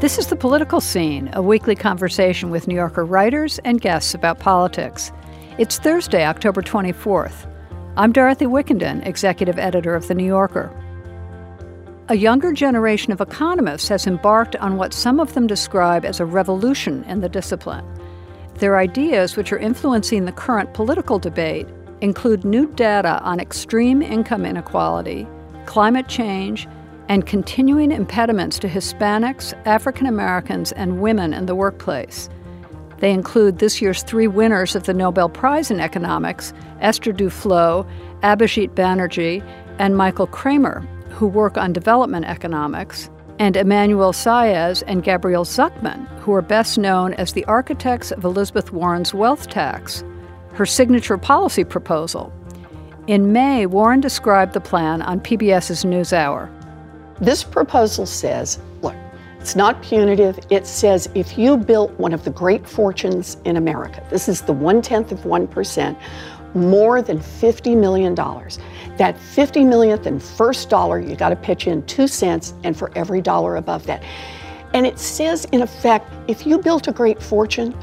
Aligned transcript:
This 0.00 0.16
is 0.16 0.28
The 0.28 0.34
Political 0.36 0.80
Scene, 0.80 1.28
a 1.34 1.42
weekly 1.42 1.76
conversation 1.76 2.48
with 2.48 2.66
New 2.66 2.74
Yorker 2.74 3.04
writers 3.04 3.58
and 3.66 3.82
guests 3.82 4.14
about 4.14 4.38
politics. 4.38 5.12
It's 5.58 5.78
Thursday, 5.78 6.24
October 6.24 6.62
24th. 6.62 7.46
I'm 7.98 8.10
Dorothy 8.10 8.46
Wickenden, 8.46 9.06
executive 9.06 9.58
editor 9.58 9.94
of 9.94 10.08
The 10.08 10.14
New 10.14 10.24
Yorker. 10.24 10.72
A 12.08 12.14
younger 12.14 12.54
generation 12.54 13.12
of 13.12 13.20
economists 13.20 13.88
has 13.88 14.06
embarked 14.06 14.56
on 14.56 14.78
what 14.78 14.94
some 14.94 15.20
of 15.20 15.34
them 15.34 15.46
describe 15.46 16.06
as 16.06 16.18
a 16.18 16.24
revolution 16.24 17.04
in 17.04 17.20
the 17.20 17.28
discipline. 17.28 17.84
Their 18.54 18.78
ideas, 18.78 19.36
which 19.36 19.52
are 19.52 19.58
influencing 19.58 20.24
the 20.24 20.32
current 20.32 20.72
political 20.72 21.18
debate, 21.18 21.66
include 22.00 22.46
new 22.46 22.72
data 22.72 23.20
on 23.22 23.38
extreme 23.38 24.00
income 24.00 24.46
inequality, 24.46 25.28
climate 25.66 26.08
change, 26.08 26.66
and 27.10 27.26
continuing 27.26 27.90
impediments 27.90 28.56
to 28.60 28.68
Hispanics, 28.68 29.52
African 29.66 30.06
Americans, 30.06 30.70
and 30.72 31.00
women 31.00 31.34
in 31.34 31.46
the 31.46 31.56
workplace. 31.56 32.28
They 32.98 33.10
include 33.10 33.58
this 33.58 33.82
year's 33.82 34.04
three 34.04 34.28
winners 34.28 34.76
of 34.76 34.84
the 34.84 34.94
Nobel 34.94 35.28
Prize 35.28 35.72
in 35.72 35.80
Economics 35.80 36.52
Esther 36.80 37.12
Duflo, 37.12 37.84
Abhijit 38.22 38.74
Banerjee, 38.74 39.42
and 39.80 39.96
Michael 39.96 40.28
Kremer, 40.28 40.86
who 41.08 41.26
work 41.26 41.58
on 41.58 41.72
development 41.72 42.26
economics, 42.26 43.10
and 43.40 43.56
Emmanuel 43.56 44.12
Saez 44.12 44.84
and 44.86 45.02
Gabriel 45.02 45.44
Zucman, 45.44 46.06
who 46.20 46.32
are 46.32 46.42
best 46.42 46.78
known 46.78 47.14
as 47.14 47.32
the 47.32 47.44
architects 47.46 48.12
of 48.12 48.24
Elizabeth 48.24 48.72
Warren's 48.72 49.12
wealth 49.12 49.48
tax, 49.48 50.04
her 50.52 50.66
signature 50.66 51.18
policy 51.18 51.64
proposal. 51.64 52.32
In 53.08 53.32
May, 53.32 53.66
Warren 53.66 54.00
described 54.00 54.52
the 54.52 54.60
plan 54.60 55.02
on 55.02 55.18
PBS's 55.18 55.82
NewsHour. 55.84 56.59
This 57.20 57.44
proposal 57.44 58.06
says 58.06 58.58
look, 58.82 58.94
it's 59.40 59.56
not 59.56 59.82
punitive. 59.82 60.38
It 60.50 60.66
says 60.66 61.08
if 61.14 61.36
you 61.36 61.56
built 61.56 61.92
one 61.98 62.12
of 62.12 62.24
the 62.24 62.30
great 62.30 62.66
fortunes 62.66 63.36
in 63.44 63.56
America, 63.56 64.06
this 64.10 64.28
is 64.28 64.42
the 64.42 64.52
one 64.52 64.82
tenth 64.82 65.12
of 65.12 65.20
1%, 65.20 65.96
more 66.54 67.02
than 67.02 67.18
$50 67.18 67.76
million. 67.76 68.14
That 68.96 69.18
50 69.18 69.64
millionth 69.64 70.06
and 70.06 70.22
first 70.22 70.68
dollar, 70.68 71.00
you 71.00 71.16
got 71.16 71.30
to 71.30 71.36
pitch 71.36 71.66
in 71.66 71.84
two 71.86 72.06
cents, 72.06 72.54
and 72.64 72.76
for 72.76 72.90
every 72.96 73.22
dollar 73.22 73.56
above 73.56 73.86
that. 73.86 74.02
And 74.74 74.86
it 74.86 74.98
says, 74.98 75.46
in 75.52 75.62
effect, 75.62 76.12
if 76.28 76.46
you 76.46 76.58
built 76.58 76.86
a 76.88 76.92
great 76.92 77.22
fortune, 77.22 77.74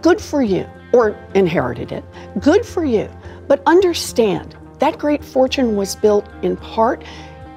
good 0.00 0.20
for 0.20 0.42
you, 0.42 0.66
or 0.92 1.16
inherited 1.34 1.92
it, 1.92 2.04
good 2.40 2.64
for 2.64 2.84
you. 2.84 3.08
But 3.48 3.62
understand 3.66 4.56
that 4.78 4.98
great 4.98 5.24
fortune 5.24 5.76
was 5.76 5.94
built 5.96 6.28
in 6.42 6.56
part 6.56 7.04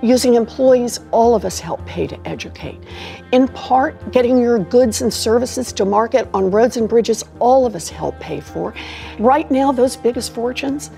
using 0.05 0.35
employees 0.35 0.99
all 1.11 1.35
of 1.35 1.43
us 1.45 1.59
help 1.59 1.83
pay 1.85 2.05
to 2.05 2.27
educate. 2.27 2.79
In 3.31 3.47
part, 3.47 4.11
getting 4.11 4.39
your 4.39 4.59
goods 4.59 5.01
and 5.01 5.11
services 5.11 5.73
to 5.73 5.85
market 5.85 6.29
on 6.33 6.51
roads 6.51 6.77
and 6.77 6.87
bridges 6.87 7.23
all 7.39 7.65
of 7.65 7.75
us 7.75 7.89
help 7.89 8.19
pay 8.19 8.39
for. 8.39 8.73
Right 9.17 9.49
now, 9.49 9.71
those 9.71 9.95
biggest 9.95 10.33
fortunes, 10.33 10.91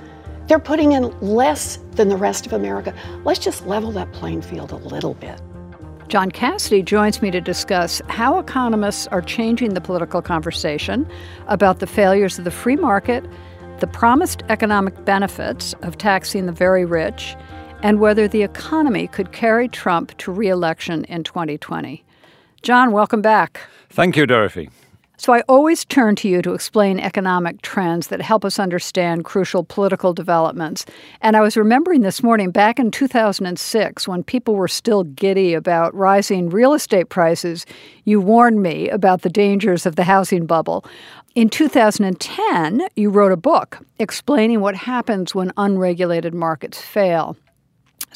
they're 0.47 0.59
putting 0.59 0.91
in 0.91 1.17
less 1.21 1.77
than 1.91 2.09
the 2.09 2.17
rest 2.17 2.45
of 2.45 2.53
America. 2.53 2.93
Let's 3.23 3.39
just 3.39 3.65
level 3.65 3.91
that 3.93 4.11
playing 4.11 4.41
field 4.41 4.71
a 4.71 4.77
little 4.77 5.13
bit. 5.13 5.41
John 6.09 6.31
Cassidy 6.31 6.81
joins 6.83 7.21
me 7.21 7.31
to 7.31 7.41
discuss 7.41 8.01
how 8.07 8.39
economists 8.39 9.07
are 9.07 9.21
changing 9.21 9.73
the 9.73 9.81
political 9.81 10.21
conversation 10.21 11.05
about 11.47 11.79
the 11.79 11.87
failures 11.87 12.37
of 12.37 12.45
the 12.45 12.51
free 12.51 12.77
market, 12.77 13.25
the 13.79 13.87
promised 13.87 14.43
economic 14.47 15.03
benefits 15.03 15.73
of 15.81 15.97
taxing 15.97 16.45
the 16.45 16.53
very 16.53 16.85
rich, 16.85 17.35
and 17.83 17.99
whether 17.99 18.27
the 18.27 18.43
economy 18.43 19.07
could 19.07 19.31
carry 19.31 19.67
Trump 19.67 20.17
to 20.17 20.31
reelection 20.31 21.05
in 21.05 21.23
2020. 21.23 22.03
John, 22.61 22.91
welcome 22.91 23.21
back. 23.21 23.61
Thank 23.89 24.17
you, 24.17 24.25
Dorothy. 24.25 24.69
So, 25.19 25.33
I 25.33 25.41
always 25.49 25.83
turn 25.83 26.15
to 26.17 26.27
you 26.27 26.43
to 26.43 26.53
explain 26.53 26.99
economic 26.99 27.63
trends 27.63 28.09
that 28.09 28.21
help 28.21 28.45
us 28.45 28.59
understand 28.59 29.25
crucial 29.25 29.63
political 29.63 30.13
developments. 30.13 30.85
And 31.21 31.35
I 31.35 31.41
was 31.41 31.57
remembering 31.57 32.01
this 32.01 32.21
morning, 32.21 32.51
back 32.51 32.77
in 32.77 32.91
2006, 32.91 34.07
when 34.07 34.23
people 34.23 34.53
were 34.53 34.67
still 34.67 35.03
giddy 35.03 35.55
about 35.55 35.95
rising 35.95 36.49
real 36.49 36.75
estate 36.75 37.09
prices, 37.09 37.65
you 38.05 38.21
warned 38.21 38.61
me 38.61 38.89
about 38.89 39.23
the 39.23 39.29
dangers 39.29 39.87
of 39.87 39.95
the 39.95 40.03
housing 40.03 40.45
bubble. 40.45 40.85
In 41.33 41.49
2010, 41.49 42.87
you 42.95 43.09
wrote 43.09 43.31
a 43.31 43.37
book 43.37 43.79
explaining 43.97 44.61
what 44.61 44.75
happens 44.75 45.33
when 45.33 45.51
unregulated 45.57 46.35
markets 46.35 46.79
fail. 46.79 47.35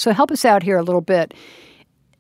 So 0.02 0.14
help 0.14 0.32
us 0.32 0.46
out 0.46 0.64
here 0.64 0.80
a 0.80 0.84
little 0.84 1.02
bit. 1.02 1.32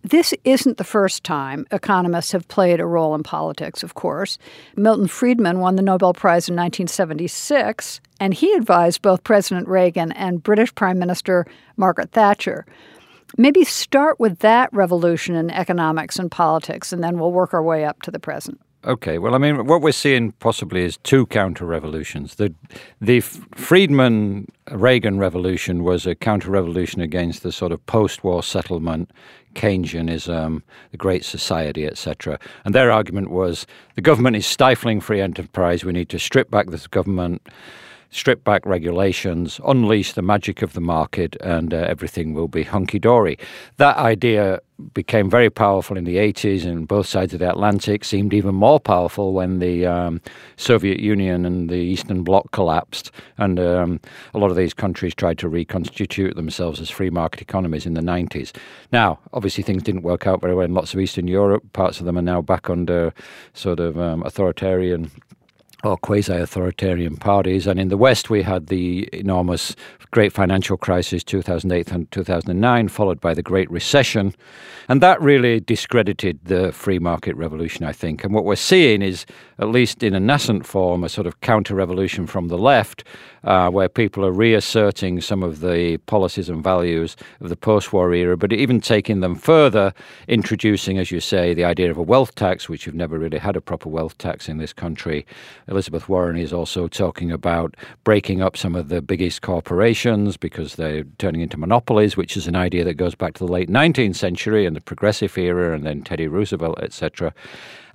This 0.03 0.35
isn't 0.43 0.77
the 0.77 0.83
first 0.83 1.23
time 1.23 1.65
economists 1.71 2.31
have 2.31 2.47
played 2.47 2.79
a 2.79 2.85
role 2.85 3.15
in 3.15 3.23
politics, 3.23 3.81
of 3.81 3.95
course. 3.95 4.37
Milton 4.75 5.07
Friedman 5.07 5.59
won 5.61 5.77
the 5.77 5.81
Nobel 5.81 6.13
Prize 6.13 6.47
in 6.47 6.55
1976, 6.55 7.99
and 8.19 8.35
he 8.35 8.53
advised 8.53 9.01
both 9.01 9.23
President 9.23 9.67
Reagan 9.67 10.11
and 10.11 10.43
British 10.43 10.75
Prime 10.75 10.99
Minister 10.99 11.47
Margaret 11.75 12.11
Thatcher. 12.11 12.67
Maybe 13.35 13.63
start 13.63 14.19
with 14.19 14.39
that 14.39 14.71
revolution 14.71 15.33
in 15.33 15.49
economics 15.49 16.19
and 16.19 16.29
politics, 16.29 16.93
and 16.93 17.03
then 17.03 17.17
we'll 17.17 17.31
work 17.31 17.51
our 17.51 17.63
way 17.63 17.83
up 17.83 18.03
to 18.03 18.11
the 18.11 18.19
present. 18.19 18.61
Okay, 18.83 19.19
well, 19.19 19.35
I 19.35 19.37
mean, 19.37 19.67
what 19.67 19.83
we're 19.83 19.91
seeing 19.91 20.31
possibly 20.33 20.83
is 20.83 20.97
two 20.97 21.27
counter 21.27 21.65
revolutions. 21.67 22.35
The 22.35 22.51
the 22.99 23.19
Friedman 23.19 24.47
Reagan 24.71 25.19
revolution 25.19 25.83
was 25.83 26.07
a 26.07 26.15
counter 26.15 26.49
revolution 26.49 26.99
against 26.99 27.43
the 27.43 27.51
sort 27.51 27.71
of 27.71 27.85
post 27.85 28.23
war 28.23 28.41
settlement, 28.41 29.11
Keynesianism, 29.53 30.63
the 30.89 30.97
Great 30.97 31.23
Society, 31.23 31.85
etc. 31.85 32.39
And 32.65 32.73
their 32.73 32.89
argument 32.91 33.29
was 33.29 33.67
the 33.93 34.01
government 34.01 34.35
is 34.35 34.47
stifling 34.47 34.99
free 34.99 35.21
enterprise. 35.21 35.85
We 35.85 35.93
need 35.93 36.09
to 36.09 36.17
strip 36.17 36.49
back 36.49 36.71
this 36.71 36.87
government 36.87 37.47
strip 38.11 38.43
back 38.43 38.65
regulations, 38.65 39.59
unleash 39.65 40.13
the 40.13 40.21
magic 40.21 40.61
of 40.61 40.73
the 40.73 40.81
market, 40.81 41.35
and 41.41 41.73
uh, 41.73 41.77
everything 41.77 42.33
will 42.33 42.49
be 42.49 42.63
hunky 42.63 42.99
dory. 42.99 43.37
That 43.77 43.95
idea 43.97 44.59
became 44.93 45.29
very 45.29 45.49
powerful 45.49 45.95
in 45.95 46.03
the 46.03 46.17
80s 46.17 46.65
and 46.65 46.87
both 46.87 47.05
sides 47.05 47.33
of 47.33 47.39
the 47.39 47.49
Atlantic, 47.49 48.03
seemed 48.03 48.33
even 48.33 48.55
more 48.55 48.79
powerful 48.79 49.31
when 49.33 49.59
the 49.59 49.85
um, 49.85 50.21
Soviet 50.57 50.99
Union 50.99 51.45
and 51.45 51.69
the 51.69 51.75
Eastern 51.75 52.23
Bloc 52.23 52.51
collapsed. 52.51 53.11
And 53.37 53.59
um, 53.59 53.99
a 54.33 54.39
lot 54.39 54.51
of 54.51 54.57
these 54.57 54.73
countries 54.73 55.15
tried 55.15 55.37
to 55.39 55.49
reconstitute 55.49 56.35
themselves 56.35 56.81
as 56.81 56.89
free 56.89 57.09
market 57.09 57.41
economies 57.41 57.85
in 57.85 57.93
the 57.93 58.01
90s. 58.01 58.55
Now, 58.91 59.19
obviously, 59.33 59.63
things 59.63 59.83
didn't 59.83 60.01
work 60.01 60.27
out 60.27 60.41
very 60.41 60.55
well 60.55 60.65
in 60.65 60.73
lots 60.73 60.93
of 60.93 60.99
Eastern 60.99 61.27
Europe. 61.27 61.63
Parts 61.73 61.99
of 61.99 62.05
them 62.05 62.17
are 62.17 62.23
now 62.23 62.41
back 62.41 62.69
under 62.69 63.13
sort 63.53 63.79
of 63.79 63.99
um, 63.99 64.23
authoritarian 64.23 65.11
or 65.83 65.97
quasi 65.97 66.33
authoritarian 66.33 67.17
parties. 67.17 67.67
And 67.67 67.79
in 67.79 67.89
the 67.89 67.97
West, 67.97 68.29
we 68.29 68.43
had 68.43 68.67
the 68.67 69.09
enormous 69.13 69.75
great 70.11 70.33
financial 70.33 70.77
crisis 70.77 71.23
2008 71.23 71.91
and 71.91 72.11
2009, 72.11 72.87
followed 72.89 73.21
by 73.21 73.33
the 73.33 73.41
Great 73.41 73.71
Recession. 73.71 74.35
And 74.89 75.01
that 75.01 75.21
really 75.21 75.61
discredited 75.61 76.39
the 76.43 76.73
free 76.73 76.99
market 76.99 77.35
revolution, 77.37 77.85
I 77.85 77.93
think. 77.93 78.23
And 78.23 78.33
what 78.33 78.43
we're 78.43 78.55
seeing 78.57 79.01
is, 79.01 79.25
at 79.57 79.69
least 79.69 80.03
in 80.03 80.13
a 80.13 80.19
nascent 80.19 80.65
form, 80.65 81.03
a 81.03 81.09
sort 81.09 81.27
of 81.27 81.39
counter 81.39 81.75
revolution 81.75 82.27
from 82.27 82.49
the 82.49 82.57
left, 82.57 83.05
uh, 83.43 83.69
where 83.69 83.87
people 83.87 84.25
are 84.25 84.31
reasserting 84.31 85.21
some 85.21 85.43
of 85.43 85.61
the 85.61 85.97
policies 86.07 86.49
and 86.49 86.63
values 86.63 87.15
of 87.39 87.49
the 87.49 87.55
post 87.55 87.93
war 87.93 88.13
era, 88.13 88.35
but 88.35 88.51
even 88.51 88.81
taking 88.81 89.21
them 89.21 89.35
further, 89.35 89.93
introducing, 90.27 90.97
as 90.97 91.09
you 91.09 91.19
say, 91.19 91.53
the 91.53 91.63
idea 91.63 91.89
of 91.89 91.97
a 91.97 92.03
wealth 92.03 92.35
tax, 92.35 92.67
which 92.67 92.85
you've 92.85 92.95
never 92.95 93.17
really 93.17 93.37
had 93.37 93.55
a 93.55 93.61
proper 93.61 93.87
wealth 93.87 94.17
tax 94.17 94.49
in 94.49 94.57
this 94.57 94.73
country. 94.73 95.25
Elizabeth 95.71 96.09
Warren 96.09 96.35
is 96.35 96.51
also 96.51 96.87
talking 96.87 97.31
about 97.31 97.75
breaking 98.03 98.41
up 98.41 98.57
some 98.57 98.75
of 98.75 98.89
the 98.89 99.01
biggest 99.01 99.41
corporations 99.41 100.35
because 100.35 100.75
they're 100.75 101.05
turning 101.17 101.39
into 101.41 101.57
monopolies, 101.57 102.17
which 102.17 102.35
is 102.35 102.45
an 102.45 102.57
idea 102.57 102.83
that 102.83 102.95
goes 102.95 103.15
back 103.15 103.33
to 103.35 103.45
the 103.45 103.51
late 103.51 103.69
19th 103.69 104.17
century 104.17 104.65
and 104.65 104.75
the 104.75 104.81
progressive 104.81 105.35
era 105.37 105.73
and 105.73 105.85
then 105.85 106.03
Teddy 106.03 106.27
Roosevelt, 106.27 106.77
etc. 106.83 107.33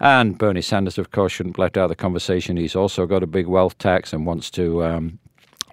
And 0.01 0.39
Bernie 0.39 0.63
Sanders, 0.63 0.97
of 0.97 1.11
course, 1.11 1.33
shouldn't 1.33 1.59
let 1.59 1.77
out 1.77 1.85
of 1.85 1.89
the 1.91 1.97
conversation. 1.97 2.57
He's 2.57 2.75
also 2.75 3.05
got 3.07 3.23
a 3.23 3.27
big 3.27 3.47
wealth 3.47 3.77
tax 3.77 4.13
and 4.13 4.25
wants 4.25 4.51
to 4.53 4.83
um, 4.83 5.19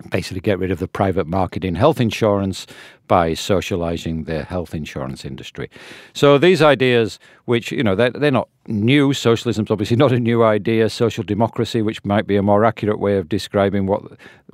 basically 0.09 0.41
get 0.41 0.59
rid 0.59 0.71
of 0.71 0.79
the 0.79 0.87
private 0.87 1.27
market 1.27 1.63
in 1.63 1.75
health 1.75 1.99
insurance 1.99 2.67
by 3.07 3.33
socializing 3.33 4.23
the 4.23 4.43
health 4.43 4.73
insurance 4.73 5.25
industry. 5.25 5.69
So 6.13 6.37
these 6.37 6.61
ideas, 6.61 7.19
which, 7.45 7.71
you 7.71 7.83
know, 7.83 7.95
they're, 7.95 8.11
they're 8.11 8.31
not 8.31 8.49
new. 8.67 9.13
Socialism's 9.13 9.69
obviously 9.69 9.97
not 10.03 10.11
a 10.11 10.19
new 10.19 10.43
idea. 10.43 10.89
Social 10.89 11.23
democracy, 11.23 11.81
which 11.81 12.03
might 12.05 12.27
be 12.27 12.35
a 12.35 12.43
more 12.43 12.65
accurate 12.65 12.99
way 12.99 13.17
of 13.17 13.27
describing 13.29 13.85
what 13.85 14.03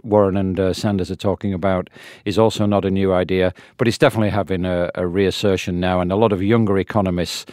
Warren 0.03 0.37
and 0.37 0.59
uh, 0.59 0.73
Sanders 0.73 1.11
are 1.11 1.15
talking 1.15 1.53
about, 1.53 1.89
is 2.25 2.39
also 2.39 2.65
not 2.65 2.85
a 2.85 2.91
new 2.91 3.13
idea. 3.13 3.53
But 3.77 3.87
it's 3.87 3.97
definitely 3.97 4.31
having 4.31 4.65
a, 4.65 4.89
a 4.95 5.05
reassertion 5.05 5.79
now. 5.79 6.01
And 6.01 6.11
a 6.11 6.15
lot 6.15 6.31
of 6.31 6.41
younger 6.41 6.77
economists 6.77 7.45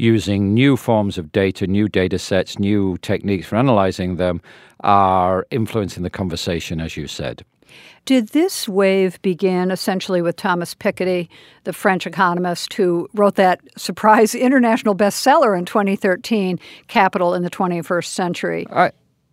using 0.00 0.54
new 0.54 0.76
forms 0.76 1.18
of 1.18 1.30
data, 1.30 1.66
new 1.66 1.88
data 1.88 2.18
sets, 2.18 2.58
new 2.58 2.96
techniques 2.98 3.46
for 3.46 3.56
analyzing 3.56 4.16
them 4.16 4.40
are 4.80 5.46
influencing 5.50 6.02
the 6.02 6.10
conversation, 6.10 6.80
as 6.80 6.96
you 6.96 7.06
said. 7.06 7.44
Did 8.06 8.28
this 8.28 8.68
wave 8.68 9.20
begin 9.22 9.70
essentially 9.70 10.22
with 10.22 10.36
Thomas 10.36 10.74
Piketty, 10.74 11.28
the 11.64 11.72
French 11.72 12.06
economist 12.06 12.72
who 12.72 13.08
wrote 13.14 13.36
that 13.36 13.60
surprise 13.76 14.34
international 14.50 14.94
bestseller 14.94 15.56
in 15.56 15.64
2013, 15.64 16.58
Capital 16.88 17.34
in 17.34 17.42
the 17.42 17.50
21st 17.50 18.06
Century? 18.06 18.66
I, 18.72 18.90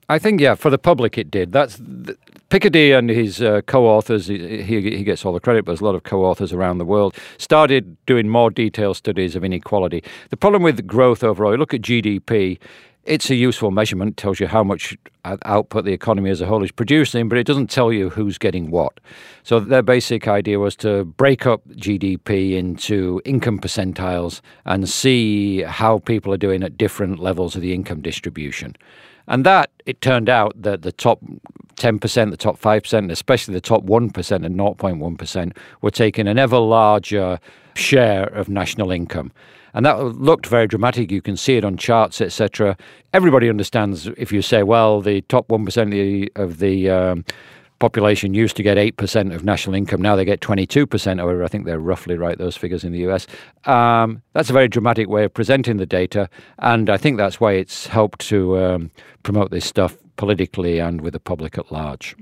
I 0.10 0.20
think, 0.20 0.40
yeah, 0.40 0.56
for 0.56 0.70
the 0.70 0.78
public 0.78 1.18
it 1.18 1.30
did. 1.30 1.52
That's 1.52 1.76
the, 1.78 2.18
Piketty 2.50 2.98
and 2.98 3.10
his 3.10 3.42
uh, 3.42 3.60
co-authors, 3.68 4.28
he, 4.28 4.64
he 4.64 5.04
gets 5.04 5.26
all 5.26 5.34
the 5.34 5.42
credit, 5.42 5.66
but 5.66 5.74
there's 5.74 5.82
a 5.82 5.86
lot 5.86 5.96
of 5.96 6.04
co-authors 6.04 6.54
around 6.54 6.78
the 6.78 6.86
world, 6.86 7.14
started 7.38 7.98
doing 8.06 8.30
more 8.30 8.50
detailed 8.50 8.96
studies 8.96 9.36
of 9.36 9.44
inequality. 9.44 10.02
The 10.30 10.38
problem 10.38 10.64
with 10.64 10.88
growth 10.88 11.26
overall, 11.26 11.52
you 11.52 11.58
look 11.58 11.74
at 11.74 11.82
GDP, 11.82 12.58
it's 13.08 13.30
a 13.30 13.36
useful 13.36 13.72
measurement, 13.72 14.12
It 14.12 14.18
tells 14.18 14.40
you 14.40 14.48
how 14.48 14.64
much 14.64 14.98
output 15.24 15.86
the 15.86 15.94
economy 15.94 16.30
as 16.30 16.42
a 16.42 16.46
whole 16.46 16.64
is 16.64 16.72
producing, 16.72 17.30
but 17.30 17.38
it 17.38 17.48
doesn't 17.48 17.70
tell 17.70 17.92
you 17.92 18.10
who's 18.10 18.38
getting 18.38 18.70
what. 18.70 19.00
So 19.44 19.60
their 19.60 19.82
basic 19.82 20.28
idea 20.28 20.60
was 20.60 20.76
to 20.78 21.06
break 21.06 21.46
up 21.46 21.68
GDP 21.70 22.54
into 22.54 23.22
income 23.26 23.60
percentiles 23.60 24.42
and 24.66 24.88
see 24.88 25.62
how 25.62 26.00
people 26.00 26.34
are 26.34 26.38
doing 26.38 26.64
at 26.64 26.78
different 26.78 27.20
levels 27.20 27.56
of 27.56 27.62
the 27.62 27.74
income 27.74 28.02
distribution. 28.02 28.76
And 29.28 29.46
that, 29.46 29.72
it 29.86 30.02
turned 30.02 30.30
out 30.30 30.62
that 30.62 30.82
the 30.82 30.92
top 30.92 31.20
10%, 31.76 32.32
the 32.32 32.38
top 32.38 32.60
5%, 32.60 33.12
especially 33.12 33.54
the 33.54 33.62
top 33.62 33.84
1% 33.86 34.46
and 34.46 34.56
0.1% 34.56 35.58
were 35.82 35.92
taking 35.92 36.28
an 36.28 36.38
ever 36.38 36.58
larger 36.58 37.40
share 37.78 38.26
of 38.26 38.50
national 38.50 38.92
income. 38.92 39.32
And 39.74 39.86
that 39.86 40.00
looked 40.00 40.48
very 40.48 40.68
dramatic. 40.68 41.12
You 41.12 41.22
can 41.22 41.38
see 41.38 41.56
it 41.58 41.64
on 41.64 41.78
charts, 41.78 42.20
etc. 42.20 42.76
Everybody 43.14 43.50
understands 43.50 44.08
if 44.18 44.32
you 44.32 44.42
say, 44.42 44.64
well, 44.64 45.02
the 45.02 45.22
top 45.22 45.48
1% 45.50 45.82
of 45.84 45.92
the, 45.92 46.32
of 46.36 46.58
the 46.60 46.90
um, 46.90 47.26
population 47.80 48.34
used 48.34 48.56
to 48.58 48.64
get 48.64 48.78
8% 48.78 49.34
of 49.36 49.44
national 49.44 49.76
income. 49.76 50.02
Now 50.02 50.16
they 50.16 50.26
get 50.26 50.40
22%. 50.40 51.20
However, 51.20 51.44
I 51.44 51.48
think 51.48 51.66
they're 51.66 51.80
roughly 51.80 52.16
right, 52.16 52.38
those 52.38 52.58
figures 52.58 52.84
in 52.84 52.92
the 52.92 53.08
US. 53.08 53.28
Um, 53.66 54.22
that's 54.34 54.50
a 54.50 54.54
very 54.54 54.68
dramatic 54.68 55.10
way 55.10 55.26
of 55.26 55.34
presenting 55.34 55.78
the 55.78 55.86
data. 55.86 56.30
And 56.60 56.90
I 56.90 56.98
think 56.98 57.18
that's 57.18 57.40
why 57.40 57.54
it's 57.54 57.88
helped 57.88 58.20
to 58.30 58.58
um, 58.58 58.92
promote 59.24 59.52
this 59.52 59.66
stuff 59.66 59.96
politically 60.16 60.80
and 60.80 61.02
with 61.02 61.14
the 61.14 61.20
public 61.20 61.58
at 61.58 61.72
large. 61.72 62.16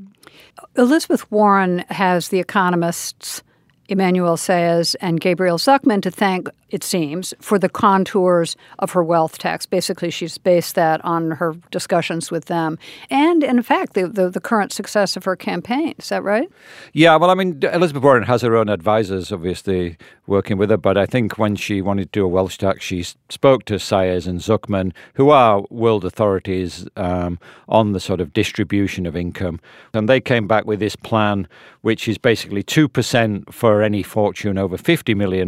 Elizabeth 0.76 1.30
Warren 1.32 1.80
has 1.90 2.30
The 2.30 2.40
Economist's 2.40 3.42
Emmanuel 3.88 4.38
Saez 4.38 4.96
and 5.00 5.20
Gabriel 5.20 5.58
Zucman 5.58 6.02
to 6.02 6.12
thank, 6.12 6.48
it 6.76 6.84
seems, 6.84 7.34
for 7.40 7.60
the 7.60 7.70
contours 7.70 8.56
of 8.80 8.92
her 8.92 9.04
wealth 9.04 9.38
tax. 9.38 9.66
Basically, 9.66 10.10
she's 10.10 10.38
based 10.38 10.76
that 10.76 11.04
on 11.04 11.32
her 11.32 11.54
discussions 11.72 12.32
with 12.32 12.46
them. 12.46 12.78
And 13.10 13.44
in 13.44 13.62
fact, 13.62 13.94
the, 13.94 14.08
the, 14.08 14.30
the, 14.30 14.40
current 14.40 14.72
success 14.72 15.16
of 15.18 15.24
her 15.24 15.36
campaign. 15.36 15.96
Is 15.98 16.10
that 16.10 16.24
right? 16.24 16.50
Yeah, 16.94 17.16
well, 17.16 17.30
I 17.30 17.36
mean, 17.36 17.60
Elizabeth 17.64 18.04
Warren 18.04 18.24
has 18.24 18.42
her 18.42 18.56
own 18.56 18.70
advisors, 18.70 19.32
obviously, 19.32 19.98
working 20.28 20.58
with 20.58 20.70
her. 20.70 20.78
But 20.78 20.98
I 20.98 21.06
think 21.06 21.38
when 21.38 21.56
she 21.56 21.82
wanted 21.82 22.12
to 22.12 22.20
do 22.20 22.26
a 22.26 22.28
wealth 22.28 22.58
tax, 22.58 22.84
she 22.84 23.04
spoke 23.04 23.66
to 23.66 23.76
Saez 23.76 24.28
and 24.28 24.40
Zucman, 24.40 24.94
who 25.16 25.30
are 25.30 25.64
world 25.70 26.06
authorities 26.06 26.88
um, 26.96 27.40
on 27.68 27.94
the 27.94 28.00
sort 28.00 28.22
of 28.22 28.34
distribution 28.34 29.06
of 29.06 29.16
income. 29.16 29.60
And 29.94 30.08
they 30.10 30.22
came 30.22 30.48
back 30.48 30.66
with 30.66 30.80
this 30.80 30.96
plan, 30.96 31.48
which 31.82 32.08
is 32.08 32.18
basically 32.18 32.64
2% 32.64 33.54
for 33.54 33.76
for 33.76 33.82
any 33.82 34.04
fortune 34.04 34.58
over 34.58 34.78
$50 34.78 35.18
million 35.18 35.48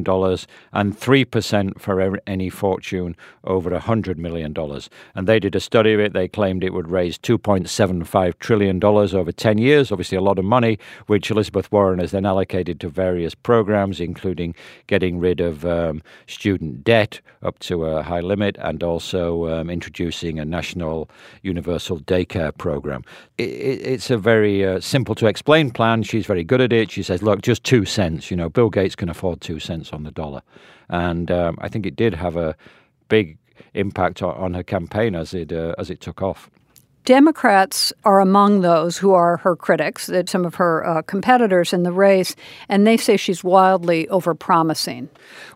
and 0.74 1.00
3% 1.00 1.17
for 1.26 2.20
any 2.28 2.50
fortune 2.50 3.16
over 3.44 3.70
$100 3.70 4.18
million. 4.18 4.56
And 5.16 5.28
they 5.28 5.40
did 5.40 5.56
a 5.56 5.60
study 5.60 5.94
of 5.94 6.00
it. 6.00 6.14
They 6.14 6.28
claimed 6.28 6.64
it 6.64 6.74
would 6.74 6.90
raise 6.90 7.18
$2.75 7.18 8.40
trillion 8.40 8.84
over 8.84 9.32
10 9.32 9.58
years, 9.58 9.92
obviously 9.92 10.18
a 10.18 10.22
lot 10.22 10.40
of 10.40 10.46
money, 10.46 10.80
which 11.08 11.32
Elizabeth 11.32 11.72
Warren 11.72 12.00
has 12.00 12.12
then 12.12 12.26
allocated 12.26 12.80
to 12.82 12.90
various 12.90 13.36
programs, 13.36 14.00
including 14.00 14.56
getting 14.88 15.20
rid 15.20 15.40
of 15.40 15.66
um, 15.66 16.02
student 16.28 16.84
debt 16.84 17.22
up 17.44 17.60
to 17.60 17.86
a 17.86 18.04
high 18.04 18.20
limit 18.20 18.58
and 18.60 18.84
also 18.84 19.48
um, 19.48 19.70
introducing 19.70 20.40
a 20.40 20.46
national 20.46 21.10
universal 21.44 22.00
daycare 22.00 22.56
program. 22.58 23.04
It, 23.38 23.44
it's 23.44 24.10
a 24.10 24.18
very 24.18 24.66
uh, 24.66 24.80
simple 24.80 25.16
to 25.16 25.28
explain 25.28 25.72
plan. 25.72 26.04
She's 26.04 26.26
very 26.26 26.44
good 26.44 26.62
at 26.62 26.74
it. 26.74 26.92
She 26.92 27.04
says, 27.04 27.22
look, 27.22 27.42
just 27.42 27.64
two 27.64 27.86
cents. 27.86 28.32
You 28.32 28.38
know, 28.38 28.50
Bill 28.50 28.70
Gates 28.70 28.96
can 28.96 29.10
afford 29.10 29.42
two 29.42 29.60
cents 29.60 29.94
on 29.94 30.04
the 30.04 30.12
dollar, 30.12 30.42
and 30.90 31.32
um, 31.32 31.58
I 31.60 31.70
think 31.70 31.86
it 31.86 31.96
did 31.96 32.14
have 32.14 32.36
a 32.38 32.56
big 33.10 33.38
impact 33.74 34.22
on, 34.22 34.36
on 34.36 34.54
her 34.54 34.64
campaign 34.64 35.16
as 35.16 35.34
it 35.34 35.52
uh, 35.52 35.76
as 35.78 35.90
it 35.90 36.02
took 36.02 36.22
off. 36.22 36.50
Democrats 37.06 37.94
are 38.04 38.20
among 38.20 38.60
those 38.60 38.98
who 38.98 39.14
are 39.14 39.38
her 39.38 39.56
critics, 39.56 40.10
some 40.26 40.44
of 40.44 40.56
her 40.56 40.86
uh, 40.86 41.02
competitors 41.04 41.72
in 41.72 41.84
the 41.84 41.94
race, 41.94 42.36
and 42.68 42.86
they 42.86 42.98
say 42.98 43.16
she's 43.16 43.46
wildly 43.46 44.08
overpromising. 44.12 45.08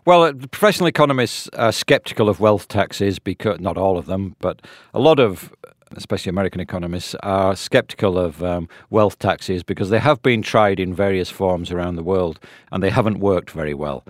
Well, 0.06 0.22
uh, 0.22 0.32
professional 0.50 0.86
economists 0.86 1.50
are 1.52 1.70
skeptical 1.70 2.30
of 2.30 2.40
wealth 2.40 2.68
taxes 2.68 3.18
because 3.18 3.60
not 3.60 3.76
all 3.76 3.98
of 3.98 4.06
them, 4.06 4.34
but 4.40 4.62
a 4.94 4.98
lot 4.98 5.20
of 5.20 5.52
especially 5.96 6.30
American 6.30 6.60
economists, 6.60 7.14
are 7.22 7.54
skeptical 7.54 8.18
of 8.18 8.42
um, 8.42 8.68
wealth 8.90 9.18
taxes 9.18 9.62
because 9.62 9.90
they 9.90 9.98
have 9.98 10.22
been 10.22 10.42
tried 10.42 10.80
in 10.80 10.94
various 10.94 11.30
forms 11.30 11.70
around 11.70 11.96
the 11.96 12.02
world 12.02 12.40
and 12.70 12.82
they 12.82 12.90
haven't 12.90 13.18
worked 13.18 13.50
very 13.50 13.74
well. 13.74 14.04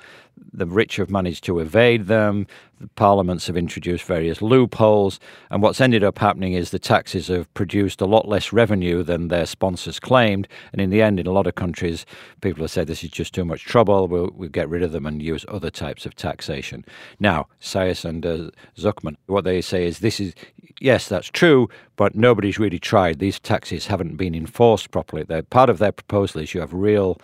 The 0.52 0.66
rich 0.66 0.96
have 0.96 1.10
managed 1.10 1.44
to 1.44 1.60
evade 1.60 2.06
them. 2.06 2.46
The 2.78 2.88
parliaments 2.88 3.46
have 3.46 3.56
introduced 3.56 4.04
various 4.04 4.42
loopholes. 4.42 5.20
And 5.50 5.62
what's 5.62 5.80
ended 5.80 6.04
up 6.04 6.18
happening 6.18 6.52
is 6.52 6.70
the 6.70 6.78
taxes 6.78 7.28
have 7.28 7.52
produced 7.54 8.00
a 8.00 8.06
lot 8.06 8.28
less 8.28 8.52
revenue 8.52 9.02
than 9.02 9.28
their 9.28 9.46
sponsors 9.46 10.00
claimed. 10.00 10.48
And 10.72 10.80
in 10.80 10.90
the 10.90 11.00
end, 11.00 11.20
in 11.20 11.26
a 11.26 11.32
lot 11.32 11.46
of 11.46 11.54
countries, 11.54 12.04
people 12.40 12.64
have 12.64 12.70
said 12.70 12.86
this 12.86 13.04
is 13.04 13.10
just 13.10 13.34
too 13.34 13.44
much 13.44 13.64
trouble. 13.64 14.08
We'll, 14.08 14.30
we'll 14.34 14.48
get 14.48 14.68
rid 14.68 14.82
of 14.82 14.92
them 14.92 15.06
and 15.06 15.22
use 15.22 15.46
other 15.48 15.70
types 15.70 16.06
of 16.06 16.16
taxation. 16.16 16.84
Now, 17.18 17.46
Saez 17.60 18.04
and 18.04 18.26
uh, 18.26 18.50
Zucman, 18.76 19.16
what 19.26 19.44
they 19.44 19.60
say 19.60 19.86
is 19.86 20.00
this 20.00 20.20
is, 20.20 20.34
yes, 20.80 21.08
that's 21.08 21.28
true, 21.28 21.68
but 21.96 22.14
nobody's 22.14 22.58
really 22.58 22.80
tried. 22.80 23.20
These 23.20 23.40
taxes 23.40 23.86
haven't 23.86 24.16
been 24.16 24.34
enforced 24.34 24.90
properly. 24.90 25.22
They're, 25.22 25.42
part 25.42 25.70
of 25.70 25.78
their 25.78 25.92
proposal 25.92 26.40
is 26.40 26.52
you 26.52 26.60
have 26.60 26.74
real 26.74 27.18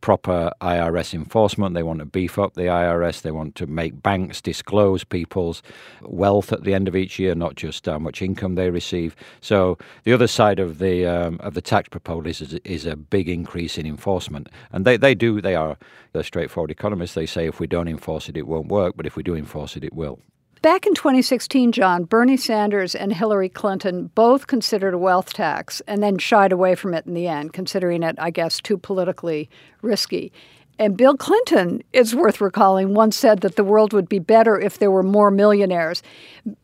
proper 0.00 0.52
IRS 0.60 1.14
enforcement. 1.14 1.74
They 1.74 1.82
want 1.82 1.98
to 2.00 2.04
beef 2.04 2.38
up 2.38 2.54
the 2.54 2.62
IRS. 2.62 3.22
They 3.22 3.30
want 3.30 3.54
to 3.56 3.66
make 3.66 4.02
banks 4.02 4.40
disclose 4.40 5.04
people's 5.04 5.62
wealth 6.02 6.52
at 6.52 6.64
the 6.64 6.74
end 6.74 6.88
of 6.88 6.96
each 6.96 7.18
year, 7.18 7.34
not 7.34 7.56
just 7.56 7.86
how 7.86 7.98
much 7.98 8.22
income 8.22 8.54
they 8.54 8.70
receive. 8.70 9.16
So 9.40 9.78
the 10.04 10.12
other 10.12 10.26
side 10.26 10.58
of 10.58 10.78
the 10.78 11.06
um, 11.06 11.38
of 11.40 11.54
the 11.54 11.62
tax 11.62 11.88
proposal 11.88 12.26
is, 12.26 12.54
is 12.64 12.86
a 12.86 12.96
big 12.96 13.28
increase 13.28 13.78
in 13.78 13.86
enforcement, 13.86 14.48
and 14.72 14.84
they, 14.84 14.96
they 14.96 15.14
do 15.14 15.40
they 15.40 15.54
are 15.54 15.76
they're 16.12 16.22
straightforward 16.22 16.70
economists. 16.70 17.14
They 17.14 17.26
say 17.26 17.46
if 17.46 17.60
we 17.60 17.66
don't 17.66 17.88
enforce 17.88 18.28
it, 18.28 18.36
it 18.36 18.46
won't 18.46 18.68
work, 18.68 18.94
but 18.96 19.06
if 19.06 19.16
we 19.16 19.22
do 19.22 19.34
enforce 19.34 19.76
it, 19.76 19.84
it 19.84 19.94
will. 19.94 20.20
Back 20.68 20.86
in 20.86 20.92
2016, 20.92 21.72
John, 21.72 22.04
Bernie 22.04 22.36
Sanders 22.36 22.94
and 22.94 23.10
Hillary 23.10 23.48
Clinton 23.48 24.10
both 24.14 24.48
considered 24.48 24.92
a 24.92 24.98
wealth 24.98 25.32
tax 25.32 25.80
and 25.86 26.02
then 26.02 26.18
shied 26.18 26.52
away 26.52 26.74
from 26.74 26.92
it 26.92 27.06
in 27.06 27.14
the 27.14 27.26
end, 27.26 27.54
considering 27.54 28.02
it, 28.02 28.16
I 28.18 28.28
guess, 28.28 28.60
too 28.60 28.76
politically 28.76 29.48
risky. 29.80 30.30
And 30.78 30.94
Bill 30.94 31.16
Clinton, 31.16 31.82
it's 31.94 32.12
worth 32.12 32.42
recalling, 32.42 32.92
once 32.92 33.16
said 33.16 33.40
that 33.40 33.56
the 33.56 33.64
world 33.64 33.94
would 33.94 34.10
be 34.10 34.18
better 34.18 34.60
if 34.60 34.78
there 34.78 34.90
were 34.90 35.02
more 35.02 35.30
millionaires. 35.30 36.02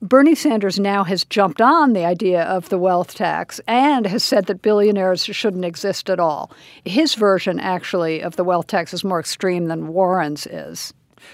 Bernie 0.02 0.34
Sanders 0.34 0.78
now 0.78 1.04
has 1.04 1.24
jumped 1.24 1.62
on 1.62 1.94
the 1.94 2.04
idea 2.04 2.42
of 2.42 2.68
the 2.68 2.78
wealth 2.78 3.14
tax 3.14 3.58
and 3.66 4.06
has 4.06 4.22
said 4.22 4.44
that 4.48 4.60
billionaires 4.60 5.24
shouldn't 5.24 5.64
exist 5.64 6.10
at 6.10 6.20
all. 6.20 6.52
His 6.84 7.14
version, 7.14 7.58
actually, 7.58 8.20
of 8.20 8.36
the 8.36 8.44
wealth 8.44 8.66
tax 8.66 8.92
is 8.92 9.02
more 9.02 9.18
extreme 9.18 9.68
than 9.68 9.88
Warren's 9.88 10.46
is. 10.46 10.92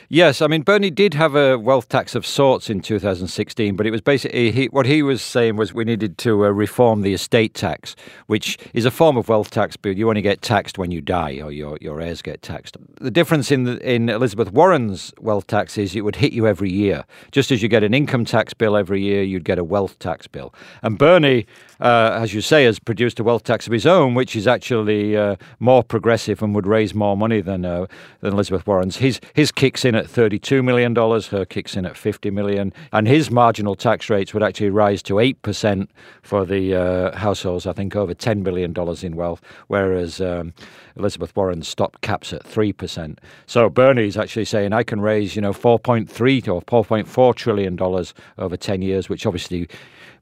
Yes, 0.08 0.42
I 0.42 0.46
mean 0.46 0.62
Bernie 0.62 0.90
did 0.90 1.14
have 1.14 1.34
a 1.34 1.56
wealth 1.56 1.88
tax 1.88 2.14
of 2.14 2.26
sorts 2.26 2.68
in 2.68 2.80
2016, 2.80 3.76
but 3.76 3.86
it 3.86 3.90
was 3.90 4.00
basically 4.00 4.50
he, 4.50 4.66
what 4.66 4.86
he 4.86 5.02
was 5.02 5.22
saying 5.22 5.56
was 5.56 5.72
we 5.72 5.84
needed 5.84 6.18
to 6.18 6.44
uh, 6.44 6.48
reform 6.48 7.02
the 7.02 7.14
estate 7.14 7.54
tax, 7.54 7.94
which 8.26 8.58
is 8.74 8.84
a 8.84 8.90
form 8.90 9.16
of 9.16 9.28
wealth 9.28 9.50
tax, 9.50 9.76
but 9.76 9.96
you 9.96 10.08
only 10.08 10.22
get 10.22 10.42
taxed 10.42 10.78
when 10.78 10.90
you 10.90 11.00
die 11.00 11.40
or 11.42 11.52
your, 11.52 11.78
your 11.80 12.00
heirs 12.00 12.22
get 12.22 12.42
taxed. 12.42 12.76
The 13.00 13.10
difference 13.10 13.50
in 13.50 13.64
the, 13.64 13.78
in 13.88 14.08
Elizabeth 14.08 14.52
Warren's 14.52 15.12
wealth 15.20 15.46
tax 15.46 15.78
is 15.78 15.94
it 15.94 16.02
would 16.02 16.16
hit 16.16 16.32
you 16.32 16.46
every 16.46 16.70
year, 16.70 17.04
just 17.30 17.50
as 17.50 17.62
you 17.62 17.68
get 17.68 17.84
an 17.84 17.94
income 17.94 18.24
tax 18.24 18.52
bill 18.52 18.76
every 18.76 19.00
year, 19.00 19.22
you'd 19.22 19.44
get 19.44 19.58
a 19.58 19.64
wealth 19.64 19.98
tax 19.98 20.26
bill. 20.26 20.54
And 20.82 20.98
Bernie, 20.98 21.46
uh, 21.80 22.18
as 22.20 22.34
you 22.34 22.40
say, 22.40 22.64
has 22.64 22.78
produced 22.78 23.18
a 23.20 23.24
wealth 23.24 23.44
tax 23.44 23.66
of 23.66 23.72
his 23.72 23.86
own, 23.86 24.14
which 24.14 24.36
is 24.36 24.46
actually 24.46 25.16
uh, 25.16 25.36
more 25.58 25.82
progressive 25.82 26.42
and 26.42 26.54
would 26.54 26.66
raise 26.66 26.94
more 26.94 27.16
money 27.16 27.40
than 27.40 27.64
uh, 27.64 27.86
than 28.20 28.34
Elizabeth 28.34 28.66
Warren's. 28.66 28.96
His 28.96 29.20
his 29.34 29.50
kicks 29.50 29.79
kicks 29.80 29.84
in 29.86 29.94
at 29.94 30.06
$32 30.06 30.62
million, 30.62 30.94
her 30.94 31.46
kicks 31.46 31.74
in 31.74 31.86
at 31.86 31.96
50 31.96 32.30
million, 32.30 32.70
and 32.92 33.08
his 33.08 33.30
marginal 33.30 33.74
tax 33.74 34.10
rates 34.10 34.34
would 34.34 34.42
actually 34.42 34.68
rise 34.68 35.02
to 35.02 35.14
8% 35.14 35.88
for 36.22 36.44
the 36.44 36.74
uh, 36.74 37.16
households, 37.16 37.66
I 37.66 37.72
think 37.72 37.96
over 37.96 38.14
$10 38.14 38.42
billion 38.42 38.74
in 39.02 39.16
wealth, 39.16 39.40
whereas 39.68 40.20
um, 40.20 40.52
Elizabeth 40.96 41.34
Warren's 41.34 41.66
stopped 41.66 42.02
caps 42.02 42.34
at 42.34 42.44
3%. 42.44 43.16
So 43.46 43.70
Bernie's 43.70 44.18
actually 44.18 44.44
saying 44.44 44.74
I 44.74 44.82
can 44.82 45.00
raise, 45.00 45.34
you 45.34 45.40
know, 45.40 45.54
4.3 45.54 46.08
or 46.48 46.60
4.4 46.84 47.34
trillion 47.34 47.76
dollars 47.76 48.12
over 48.36 48.58
10 48.58 48.82
years, 48.82 49.08
which 49.08 49.24
obviously 49.24 49.66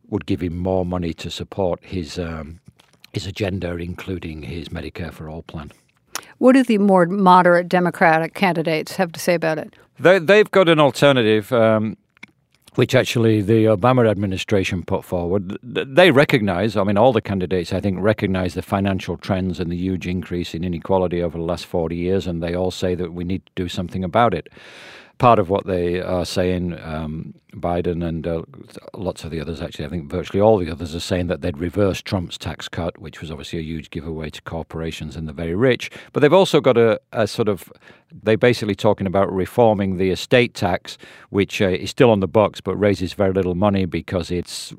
would 0.08 0.26
give 0.26 0.40
him 0.40 0.56
more 0.56 0.86
money 0.86 1.12
to 1.14 1.30
support 1.30 1.82
his 1.82 2.16
um, 2.16 2.60
his 3.12 3.26
agenda, 3.26 3.74
including 3.76 4.42
his 4.42 4.68
Medicare 4.68 5.12
for 5.12 5.28
All 5.28 5.42
plan. 5.42 5.72
What 6.38 6.52
do 6.52 6.62
the 6.62 6.78
more 6.78 7.06
moderate 7.06 7.68
Democratic 7.68 8.34
candidates 8.34 8.96
have 8.96 9.12
to 9.12 9.20
say 9.20 9.34
about 9.34 9.58
it? 9.58 9.74
They, 9.98 10.18
they've 10.18 10.50
got 10.50 10.68
an 10.68 10.80
alternative. 10.80 11.52
Um, 11.52 11.96
which 12.74 12.94
actually 12.94 13.42
the 13.42 13.64
Obama 13.64 14.08
administration 14.08 14.84
put 14.84 15.04
forward. 15.04 15.58
They 15.64 16.12
recognize, 16.12 16.76
I 16.76 16.84
mean, 16.84 16.96
all 16.96 17.12
the 17.12 17.20
candidates, 17.20 17.72
I 17.72 17.80
think, 17.80 17.98
recognize 18.00 18.54
the 18.54 18.62
financial 18.62 19.16
trends 19.16 19.58
and 19.58 19.68
the 19.72 19.76
huge 19.76 20.06
increase 20.06 20.54
in 20.54 20.62
inequality 20.62 21.20
over 21.20 21.38
the 21.38 21.42
last 21.42 21.66
40 21.66 21.96
years, 21.96 22.28
and 22.28 22.40
they 22.40 22.54
all 22.54 22.70
say 22.70 22.94
that 22.94 23.12
we 23.12 23.24
need 23.24 23.44
to 23.46 23.52
do 23.56 23.68
something 23.68 24.04
about 24.04 24.32
it 24.32 24.48
part 25.18 25.38
of 25.38 25.50
what 25.50 25.66
they 25.66 26.00
are 26.00 26.24
saying, 26.24 26.78
um, 26.82 27.34
Biden 27.54 28.06
and 28.06 28.26
uh, 28.26 28.42
lots 28.94 29.24
of 29.24 29.30
the 29.30 29.40
others, 29.40 29.60
actually, 29.60 29.84
I 29.84 29.88
think 29.88 30.10
virtually 30.10 30.40
all 30.40 30.58
the 30.58 30.70
others 30.70 30.94
are 30.94 31.00
saying 31.00 31.26
that 31.26 31.40
they'd 31.40 31.58
reverse 31.58 32.00
Trump's 32.00 32.38
tax 32.38 32.68
cut, 32.68 32.98
which 32.98 33.20
was 33.20 33.30
obviously 33.30 33.58
a 33.58 33.62
huge 33.62 33.90
giveaway 33.90 34.30
to 34.30 34.42
corporations 34.42 35.16
and 35.16 35.28
the 35.28 35.32
very 35.32 35.54
rich. 35.54 35.90
But 36.12 36.20
they've 36.20 36.32
also 36.32 36.60
got 36.60 36.76
a, 36.76 37.00
a 37.12 37.26
sort 37.26 37.48
of, 37.48 37.72
they're 38.12 38.36
basically 38.36 38.74
talking 38.74 39.06
about 39.06 39.32
reforming 39.32 39.96
the 39.96 40.10
estate 40.10 40.54
tax, 40.54 40.98
which 41.30 41.60
uh, 41.60 41.68
is 41.68 41.90
still 41.90 42.10
on 42.10 42.20
the 42.20 42.28
books 42.28 42.60
but 42.60 42.76
raises 42.76 43.12
very 43.12 43.32
little 43.32 43.54
money 43.54 43.84
because 43.84 44.30
it's 44.30 44.72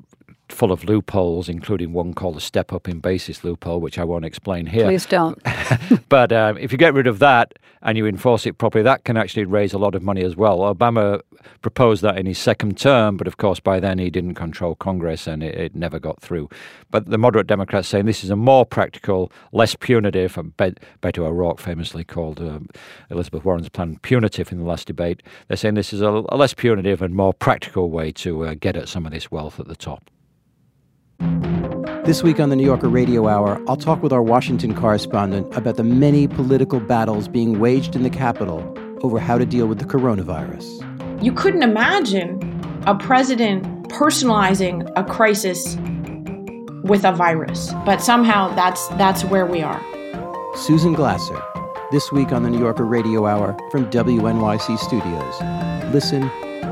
full 0.52 0.72
of 0.72 0.84
loopholes, 0.84 1.48
including 1.48 1.92
one 1.92 2.14
called 2.14 2.36
the 2.36 2.40
step 2.40 2.72
up 2.72 2.88
in 2.88 3.00
basis 3.00 3.44
loophole, 3.44 3.80
which 3.80 3.98
I 3.98 4.04
won't 4.04 4.24
explain 4.24 4.66
here. 4.66 4.86
Please 4.86 5.06
don't. 5.06 5.40
but 6.08 6.32
um, 6.32 6.58
if 6.58 6.72
you 6.72 6.78
get 6.78 6.94
rid 6.94 7.06
of 7.06 7.18
that 7.20 7.54
and 7.82 7.96
you 7.96 8.06
enforce 8.06 8.46
it 8.46 8.58
properly, 8.58 8.82
that 8.82 9.04
can 9.04 9.16
actually 9.16 9.44
raise 9.44 9.72
a 9.72 9.78
lot 9.78 9.94
of 9.94 10.02
money 10.02 10.22
as 10.22 10.36
well. 10.36 10.58
Obama 10.58 11.20
proposed 11.62 12.02
that 12.02 12.18
in 12.18 12.26
his 12.26 12.38
second 12.38 12.76
term, 12.76 13.16
but 13.16 13.26
of 13.26 13.36
course 13.36 13.60
by 13.60 13.80
then 13.80 13.98
he 13.98 14.10
didn't 14.10 14.34
control 14.34 14.74
Congress 14.74 15.26
and 15.26 15.42
it, 15.42 15.54
it 15.54 15.74
never 15.74 15.98
got 15.98 16.20
through. 16.20 16.48
But 16.90 17.06
the 17.06 17.18
moderate 17.18 17.46
Democrats 17.46 17.88
saying 17.88 18.06
this 18.06 18.24
is 18.24 18.30
a 18.30 18.36
more 18.36 18.66
practical, 18.66 19.32
less 19.52 19.74
punitive, 19.74 20.36
and 20.36 20.56
Beto 20.56 21.20
O'Rourke 21.20 21.58
famously 21.58 22.04
called 22.04 22.40
uh, 22.40 22.60
Elizabeth 23.10 23.44
Warren's 23.44 23.68
plan 23.68 23.98
punitive 24.02 24.52
in 24.52 24.58
the 24.58 24.64
last 24.64 24.86
debate. 24.86 25.22
They're 25.48 25.56
saying 25.56 25.74
this 25.74 25.92
is 25.92 26.02
a, 26.02 26.08
a 26.28 26.36
less 26.36 26.54
punitive 26.54 27.02
and 27.02 27.14
more 27.14 27.32
practical 27.32 27.90
way 27.90 28.12
to 28.12 28.46
uh, 28.46 28.54
get 28.58 28.76
at 28.76 28.88
some 28.88 29.06
of 29.06 29.12
this 29.12 29.30
wealth 29.30 29.58
at 29.58 29.68
the 29.68 29.76
top. 29.76 30.10
This 32.10 32.22
week 32.22 32.40
on 32.40 32.48
the 32.48 32.56
New 32.56 32.64
Yorker 32.64 32.88
Radio 32.88 33.28
Hour, 33.28 33.62
I'll 33.68 33.76
talk 33.76 34.02
with 34.02 34.12
our 34.12 34.22
Washington 34.22 34.74
correspondent 34.74 35.54
about 35.54 35.76
the 35.76 35.84
many 35.84 36.26
political 36.26 36.80
battles 36.80 37.28
being 37.28 37.60
waged 37.60 37.94
in 37.94 38.02
the 38.02 38.10
Capitol 38.10 38.74
over 39.02 39.18
how 39.18 39.38
to 39.38 39.44
deal 39.46 39.66
with 39.66 39.78
the 39.78 39.84
coronavirus. 39.84 40.66
You 41.22 41.32
couldn't 41.32 41.62
imagine 41.62 42.40
a 42.86 42.94
president 42.94 43.64
personalizing 43.90 44.90
a 44.96 45.04
crisis 45.04 45.76
with 46.82 47.04
a 47.04 47.12
virus, 47.12 47.72
but 47.84 48.00
somehow 48.00 48.54
that's 48.54 48.88
that's 48.88 49.22
where 49.26 49.46
we 49.46 49.62
are. 49.62 49.80
Susan 50.56 50.94
Glasser, 50.94 51.40
this 51.92 52.10
week 52.10 52.32
on 52.32 52.42
the 52.42 52.50
New 52.50 52.58
Yorker 52.60 52.84
Radio 52.86 53.26
Hour 53.26 53.56
from 53.70 53.90
WNYC 53.90 54.78
Studios. 54.78 55.92
Listen 55.92 56.22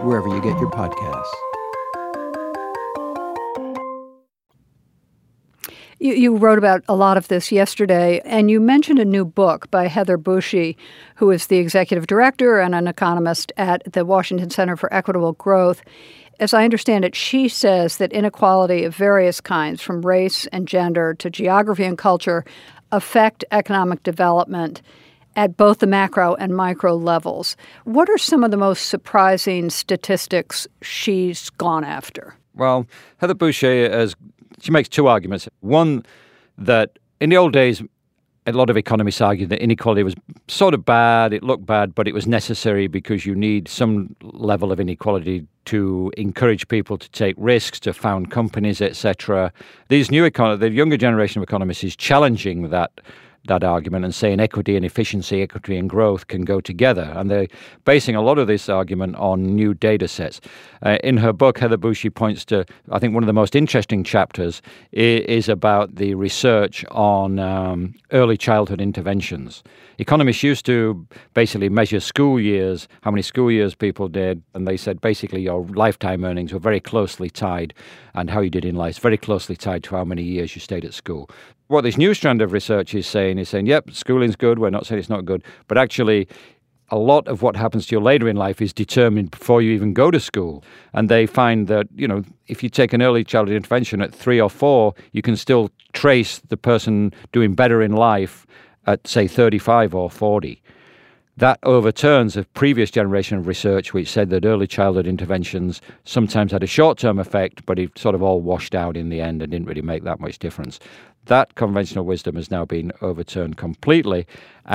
wherever 0.05 0.29
you 0.29 0.41
get 0.41 0.59
your 0.59 0.71
podcasts. 0.71 1.48
You, 6.01 6.15
you, 6.15 6.37
wrote 6.37 6.59
about 6.59 6.85
a 6.89 6.95
lot 6.95 7.17
of 7.17 7.27
this 7.27 7.51
yesterday, 7.51 8.21
and 8.25 8.49
you 8.49 8.61
mentioned 8.61 9.01
a 9.01 9.05
new 9.05 9.25
book 9.25 9.69
by 9.73 9.89
Heather 9.89 10.17
Boushey, 10.17 10.77
who 11.17 11.33
is 11.33 11.49
the 11.49 11.57
executive 11.57 12.07
director 12.07 12.61
and 12.61 12.73
an 12.73 12.87
economist 12.87 13.53
at 13.57 13.83
the 13.93 14.05
Washington 14.05 14.49
Center 14.49 14.77
for 14.77 14.95
Equitable 14.95 15.33
Growth. 15.33 15.83
As 16.39 16.55
I 16.55 16.63
understand 16.63 17.05
it, 17.05 17.17
she 17.17 17.49
says 17.49 17.97
that 17.97 18.13
inequality 18.13 18.85
of 18.85 18.95
various 18.95 19.41
kinds, 19.41 19.83
from 19.83 20.07
race 20.07 20.47
and 20.53 20.69
gender 20.69 21.15
to 21.15 21.31
geography 21.31 21.83
and 21.83 21.99
culture, 21.99 22.45
affect 22.93 23.45
economic 23.51 24.05
development 24.05 24.83
at 25.35 25.57
both 25.57 25.81
the 25.81 25.87
macro 25.89 26.37
and 26.37 26.55
micro 26.55 26.95
levels. 26.95 27.57
What 27.83 28.09
are 28.09 28.19
some 28.19 28.45
of 28.45 28.53
the 28.53 28.57
most 28.57 28.87
surprising 28.87 29.69
statistics 29.69 30.69
she's 30.81 31.51
gone 31.51 31.83
after? 31.83 32.37
Well, 32.55 32.87
Heather 33.17 33.35
Boushey 33.35 33.91
has 33.91 34.15
she 34.61 34.71
makes 34.71 34.89
two 34.89 35.07
arguments. 35.07 35.49
One, 35.61 36.05
that 36.57 36.99
in 37.21 37.31
the 37.31 37.37
old 37.37 37.53
days, 37.53 37.83
a 38.47 38.53
lot 38.53 38.71
of 38.71 38.77
economists 38.77 39.21
argued 39.21 39.51
that 39.51 39.61
inequality 39.61 40.03
was 40.03 40.15
sort 40.49 40.73
of 40.73 40.85
bad, 40.85 41.33
it 41.33 41.43
looked 41.43 41.67
bad, 41.67 41.95
but 41.95 42.09
it 42.09 42.15
was 42.15 42.27
necessary 42.27 42.87
because 42.87 43.27
you 43.27 43.35
need 43.35 43.69
some 43.69 44.17
level 44.23 44.73
of 44.73 44.81
inequality 44.81 45.47
to 45.67 46.11
encourage 46.17 46.67
people 46.69 46.97
to 46.97 47.11
take 47.11 47.35
risks, 47.37 47.79
to 47.81 47.93
found 47.93 48.31
companies, 48.31 48.81
etc. 48.81 49.53
These 49.89 50.11
new 50.11 50.29
econ- 50.29 50.59
the 50.59 50.71
younger 50.71 50.97
generation 50.97 51.43
of 51.43 51.49
economists 51.49 51.85
is 51.85 51.95
challenging 51.95 52.71
that 52.71 52.91
that 53.49 53.65
argument 53.65 54.05
and 54.05 54.15
saying 54.15 54.41
equity 54.41 54.77
and 54.77 54.85
efficiency, 54.85 55.43
equity 55.43 55.77
and 55.77 55.91
growth 55.91 56.29
can 56.29 56.43
go 56.43 56.61
together. 56.61 57.13
And 57.17 57.31
they're 57.31 57.49
basing 57.85 58.15
a 58.15 58.23
lot 58.23 58.39
of 58.39 58.47
this 58.47 58.69
argument 58.69 59.17
on 59.17 59.43
new 59.43 59.75
data 59.75 60.09
sets. 60.09 60.41
Uh, 60.83 60.99
in 61.03 61.17
her 61.17 61.33
book, 61.33 61.59
Heather 61.59 61.77
Boushey 61.77 62.15
points 62.15 62.45
to, 62.47 62.65
I 62.91 62.99
think, 62.99 63.15
one 63.15 63.23
of 63.23 63.27
the 63.27 63.33
most 63.33 63.57
interesting 63.57 64.05
chapters 64.05 64.63
is, 64.93 65.49
about 65.49 65.95
the 65.95 66.15
research 66.15 66.85
on 66.91 67.39
um, 67.39 67.95
early 68.13 68.37
childhood 68.37 68.83
interventions. 68.83 69.63
Economists 69.97 70.43
used 70.43 70.67
to 70.67 71.07
basically 71.33 71.69
measure 71.69 72.01
school 72.01 72.39
years, 72.39 72.87
how 73.01 73.11
many 73.11 73.23
school 73.23 73.51
years 73.51 73.75
people 73.75 74.09
did, 74.09 74.43
and 74.55 74.67
they 74.69 74.77
said 74.77 75.01
basically 75.01 75.41
your 75.41 75.65
lifetime 75.69 76.25
earnings 76.25 76.53
were 76.53 76.59
very 76.59 76.81
closely 76.81 77.31
tied, 77.31 77.73
and 78.21 78.31
how 78.31 78.41
you 78.41 78.51
did 78.51 78.65
in 78.65 78.75
life 78.75 78.99
very 78.99 79.17
closely 79.17 79.57
tied 79.57 79.83
to 79.83 79.97
how 79.97 80.05
many 80.05 80.23
years 80.23 80.55
you 80.55 80.61
stayed 80.61 80.85
at 80.85 80.95
school 80.95 81.31
what 81.69 81.83
this 81.83 81.99
new 81.99 82.15
strand 82.15 82.43
of 82.43 82.53
research 82.53 82.95
is 82.95 83.07
saying 83.07 83.39
is 83.39 83.49
saying, 83.49 83.67
yep, 83.67 83.91
schooling's 83.91 84.37
good. 84.37 84.59
We're 84.59 84.71
not 84.71 84.87
saying 84.87 84.99
it's 84.99 85.11
not 85.11 85.25
good, 85.25 85.45
but 85.69 85.79
actually, 85.79 86.27
a 86.91 86.97
lot 86.99 87.29
of 87.29 87.43
what 87.43 87.55
happens 87.55 87.87
to 87.87 87.97
you 87.97 88.01
later 88.01 88.27
in 88.29 88.37
life 88.37 88.63
is 88.63 88.73
determined 88.73 89.31
before 89.31 89.61
you 89.61 89.73
even 89.73 89.93
go 89.93 90.11
to 90.11 90.19
school. 90.19 90.65
And 90.95 91.11
they 91.11 91.27
find 91.27 91.69
that, 91.69 91.87
you 91.95 92.09
know, 92.09 92.25
if 92.47 92.63
you 92.63 92.71
take 92.71 92.95
an 92.95 93.03
early 93.03 93.25
childhood 93.25 93.57
intervention 93.57 94.01
at 94.01 94.15
three 94.15 94.41
or 94.41 94.49
four, 94.49 94.95
you 95.13 95.21
can 95.21 95.37
still 95.37 95.71
trace 95.93 96.39
the 96.39 96.57
person 96.57 97.13
doing 97.33 97.55
better 97.55 97.83
in 97.83 97.93
life 97.93 98.47
at, 98.87 99.07
say, 99.07 99.29
35 99.29 99.95
or 99.95 100.11
40. 100.11 100.63
That 101.39 101.61
overturns 101.63 102.37
a 102.37 102.43
previous 102.43 102.91
generation 102.91 103.39
of 103.39 103.47
research 103.47 103.95
which 103.95 104.11
said 104.11 104.29
that 104.31 104.45
early 104.45 104.67
childhood 104.67 105.07
interventions 105.07 105.81
sometimes 106.05 106.51
had 106.51 106.65
a 106.65 106.67
short 106.67 106.99
term 106.99 107.21
effect, 107.21 107.65
but 107.65 107.79
it 107.79 107.97
sort 107.97 108.17
of 108.17 108.25
all 108.25 108.41
washed 108.41 108.75
out 108.75 108.97
in 108.97 109.09
the 109.09 109.21
end 109.21 109.41
and 109.41 109.53
didn't 109.53 109.69
really 109.69 109.83
make 109.83 110.03
that 110.03 110.19
much 110.19 110.41
difference. 110.41 110.81
That 111.27 111.55
conventional 111.55 112.05
wisdom 112.05 112.35
has 112.35 112.51
now 112.51 112.65
been 112.65 112.91
overturned 113.03 113.57
completely. 113.57 114.27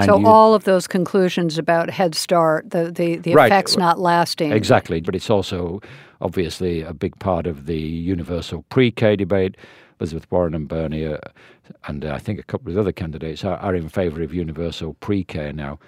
so 0.05 0.17
you, 0.17 0.25
all 0.25 0.53
of 0.53 0.63
those 0.63 0.88
conclusions 0.88 1.58
about 1.58 1.89
Head 1.89 2.15
Start, 2.15 2.70
the, 2.70 2.89
the, 2.89 3.17
the 3.17 3.34
right, 3.34 3.48
effects 3.51 3.75
not 3.75 4.00
lasting. 4.00 4.53
Exactly. 4.53 5.01
But 5.01 5.15
it's 5.15 5.29
also 5.29 5.82
obviously 6.22 6.82
a 6.82 6.93
big 6.93 7.20
part 7.20 7.46
of 7.46 7.65
the 7.65 7.77
universal 7.77 8.63
pre 8.70 8.89
K 8.89 9.17
debate. 9.17 9.58
Elizabeth 10.04 10.30
Warren 10.30 10.54
and 10.54 10.68
Bernie, 10.68 11.06
uh, 11.06 11.18
and 11.88 12.04
uh, 12.04 12.12
I 12.12 12.20
think 12.20 12.38
a 12.38 12.44
couple 12.44 12.70
of 12.70 12.78
other 12.78 12.92
candidates 12.92 13.46
are, 13.46 13.56
are 13.60 13.74
in 13.74 13.88
favour 13.88 14.22
of 14.22 14.34
universal 14.34 14.96
pre 14.96 15.24
K 15.24 15.54
now. 15.54 15.80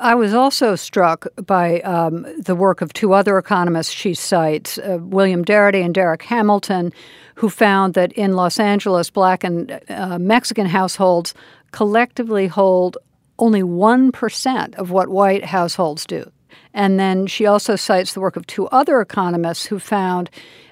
I 0.00 0.14
was 0.14 0.34
also 0.34 0.76
struck 0.76 1.26
by 1.46 1.80
um, 1.80 2.28
the 2.38 2.54
work 2.54 2.80
of 2.80 2.92
two 2.92 3.12
other 3.12 3.38
economists 3.38 3.90
she 3.90 4.14
cites, 4.14 4.78
uh, 4.78 4.98
William 5.00 5.44
Darity 5.44 5.84
and 5.84 5.92
Darrick 5.92 6.22
Hamilton, 6.22 6.92
who 7.34 7.50
found 7.50 7.94
that 7.94 8.12
in 8.12 8.34
Los 8.34 8.60
Angeles, 8.60 9.10
black 9.10 9.42
and 9.42 9.80
uh, 9.88 10.16
Mexican 10.20 10.66
households 10.66 11.34
collectively 11.72 12.46
hold 12.46 12.98
only 13.40 13.62
1% 13.62 14.74
of 14.76 14.92
what 14.92 15.08
white 15.08 15.44
households 15.44 16.06
do. 16.06 16.30
And 16.72 17.00
then 17.00 17.26
she 17.26 17.46
also 17.46 17.74
cites 17.74 18.14
the 18.14 18.20
work 18.20 18.36
of 18.36 18.46
two 18.46 18.68
other 18.68 19.00
economists 19.00 19.66
who 19.66 19.80
found 19.80 20.30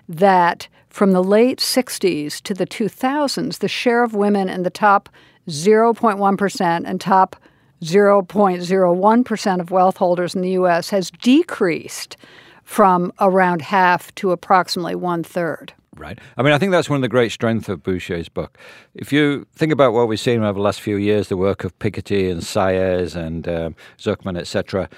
that 0.08 0.68
from 0.98 1.12
the 1.12 1.22
late 1.22 1.60
60s 1.60 2.42
to 2.42 2.52
the 2.52 2.66
2000s, 2.66 3.58
the 3.60 3.68
share 3.68 4.02
of 4.02 4.14
women 4.14 4.48
in 4.48 4.64
the 4.64 4.68
top 4.68 5.08
0.1% 5.48 6.82
and 6.84 7.00
top 7.00 7.36
0.01% 7.80 9.60
of 9.60 9.70
wealth 9.70 9.96
holders 9.98 10.34
in 10.34 10.42
the 10.42 10.50
U.S. 10.50 10.90
has 10.90 11.12
decreased 11.12 12.16
from 12.64 13.12
around 13.20 13.62
half 13.62 14.12
to 14.16 14.32
approximately 14.32 14.96
one 14.96 15.22
third 15.22 15.72
right? 15.96 16.16
I 16.36 16.42
mean, 16.44 16.52
I 16.52 16.58
think 16.58 16.70
that's 16.70 16.88
one 16.88 16.98
of 16.98 17.02
the 17.02 17.08
great 17.08 17.32
strengths 17.32 17.68
of 17.68 17.82
Boushey's 17.82 18.28
book. 18.28 18.56
If 18.94 19.12
you 19.12 19.48
think 19.52 19.72
about 19.72 19.92
what 19.92 20.06
we've 20.06 20.20
seen 20.20 20.44
over 20.44 20.52
the 20.52 20.60
last 20.60 20.80
few 20.80 20.96
years, 20.96 21.28
the 21.28 21.36
work 21.36 21.64
of 21.64 21.76
Piketty 21.80 22.30
and 22.30 22.40
Saez 22.40 23.16
and 23.16 23.48
um, 23.48 23.74
Zuckerman, 23.98 24.38
etc., 24.38 24.88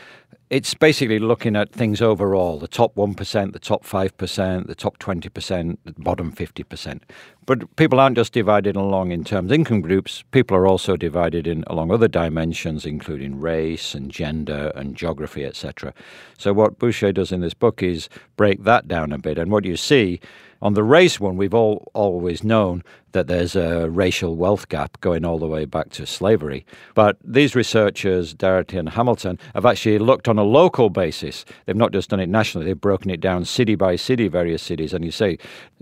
it's 0.50 0.74
basically 0.74 1.20
looking 1.20 1.54
at 1.54 1.70
things 1.70 2.02
overall 2.02 2.58
the 2.58 2.66
top 2.66 2.96
1%, 2.96 3.52
the 3.52 3.58
top 3.60 3.84
5%, 3.84 4.66
the 4.66 4.74
top 4.74 4.98
20%, 4.98 5.78
the 5.84 5.92
bottom 5.92 6.32
50%. 6.32 7.02
But 7.46 7.76
people 7.76 8.00
aren't 8.00 8.16
just 8.16 8.32
divided 8.32 8.74
along 8.74 9.12
in 9.12 9.22
terms 9.22 9.50
of 9.50 9.54
income 9.54 9.80
groups, 9.80 10.24
people 10.32 10.56
are 10.56 10.66
also 10.66 10.96
divided 10.96 11.46
in 11.46 11.62
along 11.68 11.92
other 11.92 12.08
dimensions, 12.08 12.84
including 12.84 13.40
race 13.40 13.94
and 13.94 14.10
gender 14.10 14.72
and 14.74 14.96
geography, 14.96 15.44
etc. 15.44 15.94
So, 16.36 16.52
what 16.52 16.78
Boushey 16.78 17.14
does 17.14 17.30
in 17.30 17.40
this 17.40 17.54
book 17.54 17.82
is 17.82 18.08
break 18.36 18.64
that 18.64 18.88
down 18.88 19.12
a 19.12 19.18
bit. 19.18 19.38
And 19.38 19.52
what 19.52 19.64
you 19.64 19.76
see 19.76 20.20
on 20.62 20.74
the 20.74 20.82
race 20.82 21.18
one, 21.18 21.36
we've 21.36 21.54
all 21.54 21.90
always 21.94 22.44
known 22.44 22.82
that 23.12 23.26
there's 23.26 23.56
a 23.56 23.90
racial 23.90 24.36
wealth 24.36 24.68
gap 24.68 25.00
going 25.00 25.24
all 25.24 25.38
the 25.38 25.46
way 25.46 25.64
back 25.64 25.90
to 25.90 26.06
slavery. 26.06 26.64
But 26.94 27.16
these 27.24 27.54
researchers, 27.54 28.34
Darity 28.34 28.78
and 28.78 28.90
Hamilton, 28.90 29.38
have 29.54 29.66
actually 29.66 29.98
looked 29.98 30.28
on 30.28 30.38
a 30.38 30.44
local 30.44 30.90
basis. 30.90 31.44
They've 31.66 31.76
not 31.76 31.92
just 31.92 32.10
done 32.10 32.20
it 32.20 32.28
nationally, 32.28 32.66
they've 32.66 32.80
broken 32.80 33.10
it 33.10 33.20
down 33.20 33.44
city 33.44 33.74
by 33.74 33.96
city, 33.96 34.28
various 34.28 34.62
cities. 34.62 34.92
And 34.92 35.04
you 35.04 35.10
say, 35.10 35.38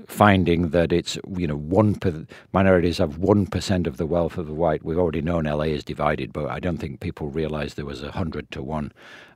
finding 0.06 0.70
that 0.70 0.92
it's, 0.92 1.18
you 1.36 1.46
know, 1.46 1.56
one 1.56 1.96
per, 1.96 2.26
minorities 2.52 2.98
have 2.98 3.18
1% 3.18 3.86
of 3.86 3.96
the 3.96 4.06
wealth 4.06 4.38
of 4.38 4.46
the 4.46 4.54
white. 4.54 4.84
We've 4.84 4.98
already 4.98 5.22
known 5.22 5.44
LA 5.44 5.64
is 5.64 5.84
divided, 5.84 6.32
but 6.32 6.48
I 6.48 6.60
don't 6.60 6.78
think 6.78 7.00
people 7.00 7.28
realize 7.28 7.74
there 7.74 7.84
was 7.84 8.02
a 8.02 8.06
100 8.06 8.50
to 8.52 8.62
1 8.62 8.92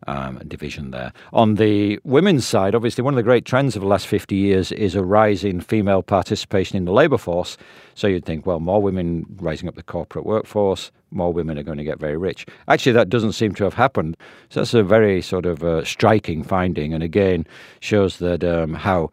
um, 0.07 0.41
division 0.47 0.91
there. 0.91 1.13
On 1.33 1.57
the 1.57 1.99
women's 2.05 2.47
side, 2.47 2.75
obviously, 2.75 3.03
one 3.03 3.15
of 3.15 3.17
the 3.17 3.23
great 3.23 3.45
trends 3.45 3.77
of 3.77 3.83
the 3.83 3.89
last 3.89 4.07
50 4.07 4.35
years 4.35 4.73
is 4.73 4.95
a 4.95 5.05
rise 5.05 5.45
in 5.45 5.61
female 5.61 6.03
participation 6.03 6.77
in 6.77 6.85
the 6.85 6.93
labour 6.93 7.19
force. 7.19 7.57
So 7.95 8.07
you'd 8.07 8.25
think, 8.25 8.47
well, 8.47 8.61
more 8.61 8.83
women 8.83 9.27
rising 9.37 9.69
up 9.69 9.75
the 9.75 9.83
corporate 9.83 10.27
workforce, 10.27 10.91
more 11.11 11.33
women 11.33 11.59
are 11.59 11.63
going 11.63 11.79
to 11.79 11.85
get 11.85 11.99
very 11.99 12.17
rich. 12.17 12.47
Actually, 12.69 12.93
that 12.93 13.09
doesn't 13.09 13.33
seem 13.33 13.55
to 13.55 13.65
have 13.65 13.75
happened. 13.75 14.17
So 14.49 14.61
that's 14.61 14.75
a 14.75 14.83
very 14.83 15.23
sort 15.23 15.47
of 15.47 15.63
uh, 15.63 15.85
striking 15.85 16.43
finding, 16.43 16.95
and 16.95 17.03
again 17.03 17.47
shows 17.81 18.19
that 18.19 18.45
um, 18.45 18.75
how 18.75 19.11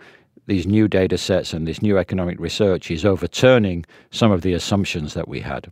these 0.48 0.66
new 0.66 0.88
data 0.88 1.18
sets 1.18 1.54
and 1.54 1.68
this 1.68 1.82
new 1.82 1.98
economic 1.98 2.40
research 2.40 2.90
is 2.90 3.06
overturning 3.06 3.86
some 4.10 4.32
of 4.32 4.42
the 4.42 4.54
assumptions 4.54 5.14
that 5.14 5.28
we 5.28 5.42
had. 5.42 5.70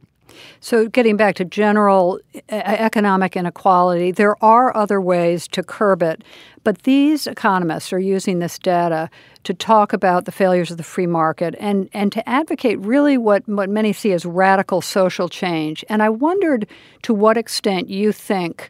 So, 0.59 0.87
getting 0.87 1.17
back 1.17 1.35
to 1.35 1.45
general 1.45 2.19
economic 2.49 3.35
inequality, 3.35 4.11
there 4.11 4.41
are 4.43 4.75
other 4.75 4.99
ways 5.01 5.47
to 5.49 5.63
curb 5.63 6.01
it, 6.01 6.23
but 6.63 6.83
these 6.83 7.27
economists 7.27 7.93
are 7.93 7.99
using 7.99 8.39
this 8.39 8.59
data 8.59 9.09
to 9.43 9.53
talk 9.53 9.93
about 9.93 10.25
the 10.25 10.31
failures 10.31 10.71
of 10.71 10.77
the 10.77 10.83
free 10.83 11.07
market 11.07 11.55
and, 11.59 11.89
and 11.93 12.11
to 12.11 12.27
advocate 12.27 12.77
really 12.79 13.17
what, 13.17 13.47
what 13.47 13.69
many 13.69 13.93
see 13.93 14.11
as 14.11 14.25
radical 14.25 14.81
social 14.81 15.29
change. 15.29 15.85
And 15.87 16.03
I 16.03 16.09
wondered 16.09 16.67
to 17.03 17.13
what 17.13 17.37
extent 17.37 17.89
you 17.89 18.11
think 18.11 18.69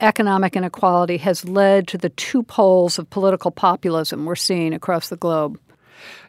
economic 0.00 0.56
inequality 0.56 1.16
has 1.18 1.44
led 1.44 1.88
to 1.88 1.98
the 1.98 2.08
two 2.10 2.42
poles 2.42 2.98
of 2.98 3.08
political 3.10 3.50
populism 3.50 4.24
we're 4.24 4.34
seeing 4.34 4.74
across 4.74 5.08
the 5.08 5.16
globe. 5.16 5.58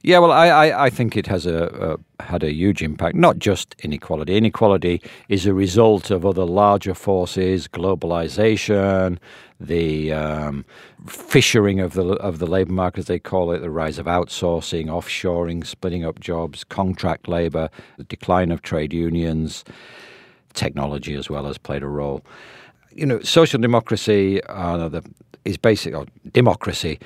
Yeah, 0.03 0.19
well, 0.19 0.31
I, 0.31 0.47
I, 0.47 0.85
I 0.85 0.89
think 0.89 1.17
it 1.17 1.27
has 1.27 1.45
a, 1.45 1.97
a, 2.19 2.23
had 2.23 2.43
a 2.43 2.51
huge 2.51 2.81
impact. 2.81 3.15
Not 3.15 3.39
just 3.39 3.75
inequality. 3.79 4.37
Inequality 4.37 5.01
is 5.27 5.45
a 5.45 5.53
result 5.53 6.11
of 6.11 6.25
other 6.25 6.45
larger 6.45 6.93
forces, 6.93 7.67
globalization, 7.67 9.17
the 9.59 10.13
um, 10.13 10.65
fissuring 11.05 11.83
of 11.83 11.93
the 11.93 12.05
of 12.17 12.39
the 12.39 12.45
labour 12.45 12.71
market, 12.71 12.99
as 12.99 13.05
they 13.07 13.19
call 13.19 13.51
it, 13.51 13.59
the 13.59 13.71
rise 13.71 13.97
of 13.97 14.05
outsourcing, 14.05 14.85
offshoring, 14.85 15.65
splitting 15.65 16.05
up 16.05 16.19
jobs, 16.19 16.63
contract 16.63 17.27
labour, 17.27 17.69
the 17.97 18.03
decline 18.03 18.51
of 18.51 18.61
trade 18.61 18.93
unions, 18.93 19.65
technology 20.53 21.15
as 21.15 21.29
well 21.29 21.45
has 21.45 21.57
played 21.57 21.83
a 21.83 21.87
role. 21.87 22.23
You 22.91 23.05
know, 23.05 23.19
social 23.21 23.59
democracy 23.59 24.41
uh, 24.43 24.87
the, 24.89 25.03
is 25.45 25.57
basic, 25.57 25.93
democracy 26.33 26.99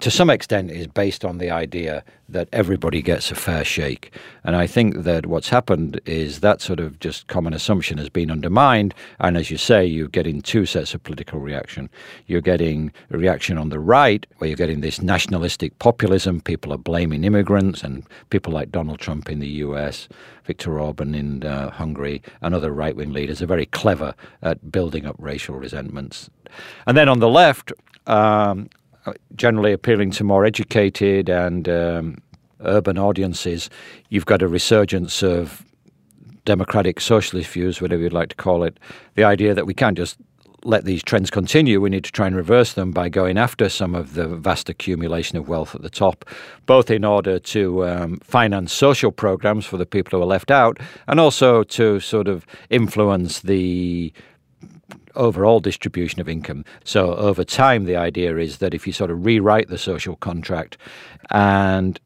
to 0.00 0.10
some 0.10 0.30
extent 0.30 0.70
is 0.70 0.86
based 0.86 1.24
on 1.24 1.38
the 1.38 1.50
idea 1.50 2.02
that 2.28 2.48
everybody 2.52 3.02
gets 3.02 3.30
a 3.30 3.34
fair 3.34 3.64
shake. 3.64 4.14
And 4.44 4.56
I 4.56 4.66
think 4.66 5.02
that 5.02 5.26
what's 5.26 5.50
happened 5.50 6.00
is 6.06 6.40
that 6.40 6.62
sort 6.62 6.80
of 6.80 6.98
just 7.00 7.26
common 7.26 7.52
assumption 7.52 7.98
has 7.98 8.08
been 8.08 8.30
undermined. 8.30 8.94
And 9.18 9.36
as 9.36 9.50
you 9.50 9.58
say, 9.58 9.84
you're 9.84 10.08
getting 10.08 10.40
two 10.40 10.64
sets 10.64 10.94
of 10.94 11.02
political 11.02 11.38
reaction. 11.38 11.90
You're 12.26 12.40
getting 12.40 12.92
a 13.10 13.18
reaction 13.18 13.58
on 13.58 13.68
the 13.68 13.78
right, 13.78 14.26
where 14.38 14.48
you're 14.48 14.56
getting 14.56 14.80
this 14.80 15.02
nationalistic 15.02 15.78
populism. 15.80 16.40
People 16.40 16.72
are 16.72 16.78
blaming 16.78 17.24
immigrants 17.24 17.82
and 17.82 18.04
people 18.30 18.52
like 18.52 18.72
Donald 18.72 19.00
Trump 19.00 19.28
in 19.28 19.40
the 19.40 19.48
US, 19.48 20.08
Viktor 20.44 20.80
Orban 20.80 21.14
in 21.14 21.44
uh, 21.44 21.70
Hungary, 21.70 22.22
and 22.40 22.54
other 22.54 22.72
right 22.72 22.96
wing 22.96 23.12
leaders 23.12 23.42
are 23.42 23.46
very 23.46 23.66
clever 23.66 24.14
at 24.42 24.72
building 24.72 25.04
up 25.04 25.16
racial 25.18 25.56
resentments. 25.56 26.30
And 26.86 26.96
then 26.96 27.08
on 27.08 27.18
the 27.18 27.28
left, 27.28 27.72
um, 28.06 28.68
generally 29.34 29.72
appealing 29.72 30.10
to 30.12 30.24
more 30.24 30.44
educated 30.44 31.28
and 31.28 31.68
um, 31.68 32.18
urban 32.60 32.98
audiences, 32.98 33.70
you've 34.08 34.26
got 34.26 34.42
a 34.42 34.48
resurgence 34.48 35.22
of 35.22 35.64
democratic 36.44 37.00
socialist 37.00 37.50
views, 37.50 37.80
whatever 37.80 38.02
you'd 38.02 38.12
like 38.12 38.30
to 38.30 38.36
call 38.36 38.62
it. 38.64 38.78
The 39.14 39.24
idea 39.24 39.54
that 39.54 39.66
we 39.66 39.74
can't 39.74 39.96
just 39.96 40.16
let 40.64 40.84
these 40.84 41.02
trends 41.02 41.30
continue. 41.30 41.80
We 41.80 41.90
need 41.90 42.04
to 42.04 42.12
try 42.12 42.26
and 42.26 42.36
reverse 42.36 42.74
them 42.74 42.90
by 42.90 43.08
going 43.08 43.38
after 43.38 43.68
some 43.68 43.94
of 43.94 44.14
the 44.14 44.26
vast 44.26 44.68
accumulation 44.68 45.38
of 45.38 45.48
wealth 45.48 45.74
at 45.74 45.82
the 45.82 45.90
top, 45.90 46.24
both 46.66 46.90
in 46.90 47.04
order 47.04 47.38
to 47.38 47.86
um, 47.86 48.18
finance 48.18 48.72
social 48.72 49.10
programs 49.10 49.64
for 49.64 49.76
the 49.76 49.86
people 49.86 50.18
who 50.18 50.22
are 50.22 50.26
left 50.26 50.50
out 50.50 50.78
and 51.06 51.18
also 51.18 51.62
to 51.62 52.00
sort 52.00 52.28
of 52.28 52.46
influence 52.68 53.40
the 53.40 54.12
overall 55.14 55.60
distribution 55.60 56.20
of 56.20 56.28
income. 56.28 56.64
So 56.84 57.14
over 57.14 57.44
time, 57.44 57.84
the 57.84 57.96
idea 57.96 58.36
is 58.36 58.58
that 58.58 58.74
if 58.74 58.86
you 58.86 58.92
sort 58.92 59.10
of 59.10 59.24
rewrite 59.24 59.68
the 59.68 59.78
social 59.78 60.16
contract 60.16 60.76
and 61.30 62.00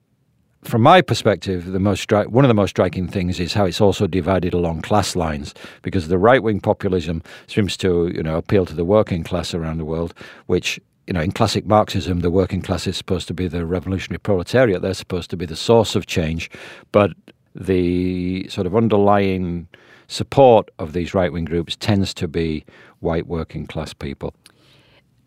from 0.64 0.80
my 0.80 1.02
perspective, 1.02 1.72
the 1.72 1.78
most 1.78 2.08
stri- 2.08 2.26
one 2.28 2.42
of 2.44 2.48
the 2.48 2.54
most 2.54 2.70
striking 2.70 3.06
things 3.06 3.38
is 3.38 3.52
how 3.52 3.66
it's 3.66 3.82
also 3.82 4.06
divided 4.06 4.54
along 4.54 4.80
class 4.80 5.14
lines, 5.14 5.54
because 5.82 6.08
the 6.08 6.18
right 6.18 6.42
wing 6.42 6.58
populism 6.58 7.22
seems 7.46 7.76
to, 7.76 8.10
you 8.14 8.22
know, 8.22 8.38
appeal 8.38 8.64
to 8.66 8.74
the 8.74 8.84
working 8.84 9.22
class 9.22 9.52
around 9.52 9.76
the 9.76 9.84
world, 9.84 10.14
which 10.46 10.80
you 11.06 11.12
know, 11.12 11.20
in 11.20 11.32
classic 11.32 11.66
Marxism, 11.66 12.20
the 12.20 12.30
working 12.30 12.62
class 12.62 12.86
is 12.86 12.96
supposed 12.96 13.28
to 13.28 13.34
be 13.34 13.46
the 13.46 13.66
revolutionary 13.66 14.18
proletariat. 14.18 14.80
They're 14.80 14.94
supposed 14.94 15.28
to 15.30 15.36
be 15.36 15.44
the 15.44 15.56
source 15.56 15.94
of 15.94 16.06
change, 16.06 16.50
but 16.92 17.10
the 17.54 18.48
sort 18.48 18.66
of 18.66 18.74
underlying 18.74 19.68
support 20.08 20.70
of 20.78 20.92
these 20.92 21.14
right 21.14 21.32
wing 21.32 21.44
groups 21.44 21.76
tends 21.76 22.14
to 22.14 22.28
be 22.28 22.64
white 23.00 23.26
working 23.26 23.66
class 23.66 23.92
people. 23.92 24.34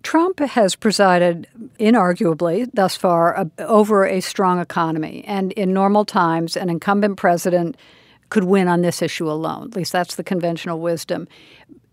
Trump 0.04 0.40
has 0.40 0.76
presided, 0.76 1.48
inarguably, 1.80 2.70
thus 2.74 2.96
far, 2.96 3.38
uh, 3.38 3.46
over 3.60 4.06
a 4.06 4.22
strong 4.22 4.60
economy. 4.60 5.24
And 5.28 5.52
in 5.54 5.74
normal 5.74 6.06
times, 6.06 6.56
an 6.56 6.70
incumbent 6.70 7.18
president 7.18 7.76
could 8.30 8.46
win 8.46 8.68
on 8.68 8.82
this 8.82 9.02
issue 9.02 9.30
alone. 9.30 9.68
At 9.72 9.76
least 9.76 9.92
that's 9.92 10.16
the 10.16 10.24
conventional 10.24 10.80
wisdom. 10.80 11.28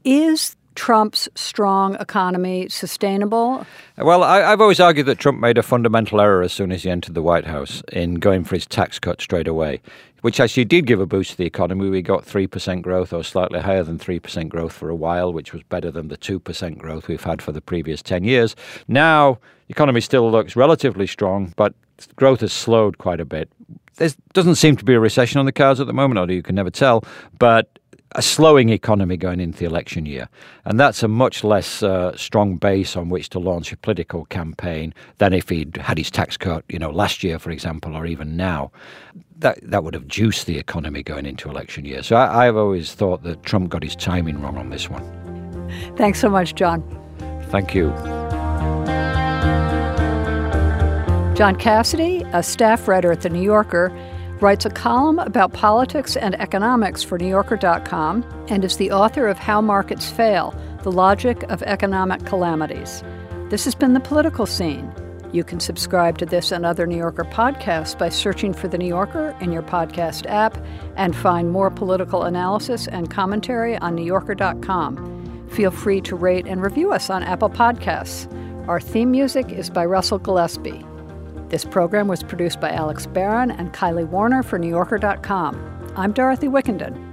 Is 0.04 0.54
Trump's 0.74 1.28
strong 1.34 1.94
economy 1.96 2.68
sustainable? 2.68 3.66
Well, 3.96 4.22
I, 4.22 4.50
have 4.50 4.60
always 4.60 4.80
argued 4.80 5.06
that 5.06 5.18
Trump 5.18 5.40
made 5.40 5.58
a 5.58 5.62
fundamental 5.62 6.20
error 6.20 6.42
as 6.42 6.52
soon 6.52 6.72
as 6.72 6.82
he 6.82 6.90
entered 6.90 7.14
the 7.14 7.22
White 7.22 7.46
House 7.46 7.82
in 7.92 8.14
going 8.14 8.44
for 8.44 8.56
his 8.56 8.66
tax 8.66 8.98
cut 8.98 9.20
straight 9.20 9.48
away, 9.48 9.80
which 10.24 10.40
actually 10.40 10.64
did 10.64 10.86
give 10.86 11.00
a 11.00 11.06
boost 11.06 11.32
to 11.32 11.36
the 11.36 11.44
economy. 11.44 11.90
We 11.90 12.00
got 12.00 12.24
3% 12.24 12.80
growth 12.80 13.12
or 13.12 13.22
slightly 13.22 13.60
higher 13.60 13.82
than 13.82 13.98
3% 13.98 14.48
growth 14.48 14.72
for 14.72 14.88
a 14.88 14.94
while, 14.94 15.34
which 15.34 15.52
was 15.52 15.62
better 15.64 15.90
than 15.90 16.08
the 16.08 16.16
2% 16.16 16.78
growth 16.78 17.08
we've 17.08 17.22
had 17.22 17.42
for 17.42 17.52
the 17.52 17.60
previous 17.60 18.00
10 18.00 18.24
years. 18.24 18.56
Now, 18.88 19.34
the 19.66 19.72
economy 19.72 20.00
still 20.00 20.30
looks 20.30 20.56
relatively 20.56 21.06
strong, 21.06 21.52
but 21.56 21.74
growth 22.16 22.40
has 22.40 22.54
slowed 22.54 22.96
quite 22.96 23.20
a 23.20 23.26
bit. 23.26 23.50
There 23.96 24.08
doesn't 24.32 24.54
seem 24.54 24.76
to 24.76 24.84
be 24.86 24.94
a 24.94 24.98
recession 24.98 25.40
on 25.40 25.44
the 25.44 25.52
cards 25.52 25.78
at 25.78 25.86
the 25.86 25.92
moment, 25.92 26.18
although 26.18 26.32
you 26.32 26.42
can 26.42 26.54
never 26.54 26.70
tell. 26.70 27.04
But 27.38 27.78
a 28.12 28.22
slowing 28.22 28.68
economy 28.68 29.16
going 29.16 29.40
into 29.40 29.58
the 29.58 29.64
election 29.64 30.06
year. 30.06 30.28
And 30.64 30.78
that's 30.78 31.02
a 31.02 31.08
much 31.08 31.42
less 31.42 31.82
uh, 31.82 32.16
strong 32.16 32.56
base 32.56 32.96
on 32.96 33.08
which 33.08 33.28
to 33.30 33.38
launch 33.38 33.72
a 33.72 33.76
political 33.76 34.24
campaign 34.26 34.94
than 35.18 35.32
if 35.32 35.48
he'd 35.48 35.76
had 35.78 35.98
his 35.98 36.10
tax 36.10 36.36
cut, 36.36 36.64
you 36.68 36.78
know, 36.78 36.90
last 36.90 37.24
year, 37.24 37.38
for 37.38 37.50
example, 37.50 37.96
or 37.96 38.06
even 38.06 38.36
now. 38.36 38.70
That, 39.38 39.58
that 39.62 39.82
would 39.82 39.94
have 39.94 40.06
juiced 40.06 40.46
the 40.46 40.58
economy 40.58 41.02
going 41.02 41.26
into 41.26 41.50
election 41.50 41.84
year. 41.84 42.02
So 42.02 42.14
I, 42.16 42.46
I've 42.46 42.56
always 42.56 42.94
thought 42.94 43.24
that 43.24 43.42
Trump 43.42 43.68
got 43.68 43.82
his 43.82 43.96
timing 43.96 44.40
wrong 44.40 44.56
on 44.56 44.70
this 44.70 44.88
one. 44.88 45.02
Thanks 45.96 46.20
so 46.20 46.28
much, 46.30 46.54
John. 46.54 46.82
Thank 47.48 47.74
you. 47.74 47.90
John 51.34 51.56
Cassidy, 51.56 52.22
a 52.32 52.44
staff 52.44 52.86
writer 52.86 53.10
at 53.10 53.22
The 53.22 53.28
New 53.28 53.42
Yorker, 53.42 53.90
writes 54.44 54.66
a 54.66 54.70
column 54.70 55.18
about 55.20 55.54
politics 55.54 56.18
and 56.18 56.38
economics 56.38 57.02
for 57.02 57.18
NewYorker.com, 57.18 58.22
and 58.50 58.62
is 58.62 58.76
the 58.76 58.92
author 58.92 59.26
of 59.26 59.38
How 59.38 59.62
Markets 59.62 60.10
Fail 60.10 60.54
The 60.82 60.92
Logic 60.92 61.42
of 61.44 61.62
Economic 61.62 62.26
Calamities. 62.26 63.02
This 63.48 63.64
has 63.64 63.74
been 63.74 63.94
The 63.94 64.00
Political 64.00 64.44
Scene. 64.44 64.92
You 65.32 65.44
can 65.44 65.60
subscribe 65.60 66.18
to 66.18 66.26
this 66.26 66.52
and 66.52 66.66
other 66.66 66.86
New 66.86 66.98
Yorker 66.98 67.24
podcasts 67.24 67.98
by 67.98 68.10
searching 68.10 68.52
for 68.52 68.68
The 68.68 68.76
New 68.76 68.86
Yorker 68.86 69.34
in 69.40 69.50
your 69.50 69.62
podcast 69.62 70.26
app 70.26 70.62
and 70.94 71.16
find 71.16 71.50
more 71.50 71.70
political 71.70 72.24
analysis 72.24 72.86
and 72.86 73.10
commentary 73.10 73.78
on 73.78 73.96
NewYorker.com. 73.96 75.48
Feel 75.52 75.70
free 75.70 76.02
to 76.02 76.14
rate 76.14 76.46
and 76.46 76.60
review 76.60 76.92
us 76.92 77.08
on 77.08 77.22
Apple 77.22 77.48
Podcasts. 77.48 78.28
Our 78.68 78.78
theme 78.78 79.10
music 79.10 79.50
is 79.50 79.70
by 79.70 79.86
Russell 79.86 80.18
Gillespie. 80.18 80.84
This 81.54 81.64
program 81.64 82.08
was 82.08 82.24
produced 82.24 82.58
by 82.58 82.72
Alex 82.72 83.06
Barron 83.06 83.52
and 83.52 83.72
Kylie 83.72 84.08
Warner 84.08 84.42
for 84.42 84.58
NewYorker.com. 84.58 85.92
I'm 85.94 86.12
Dorothy 86.12 86.48
Wickenden. 86.48 87.03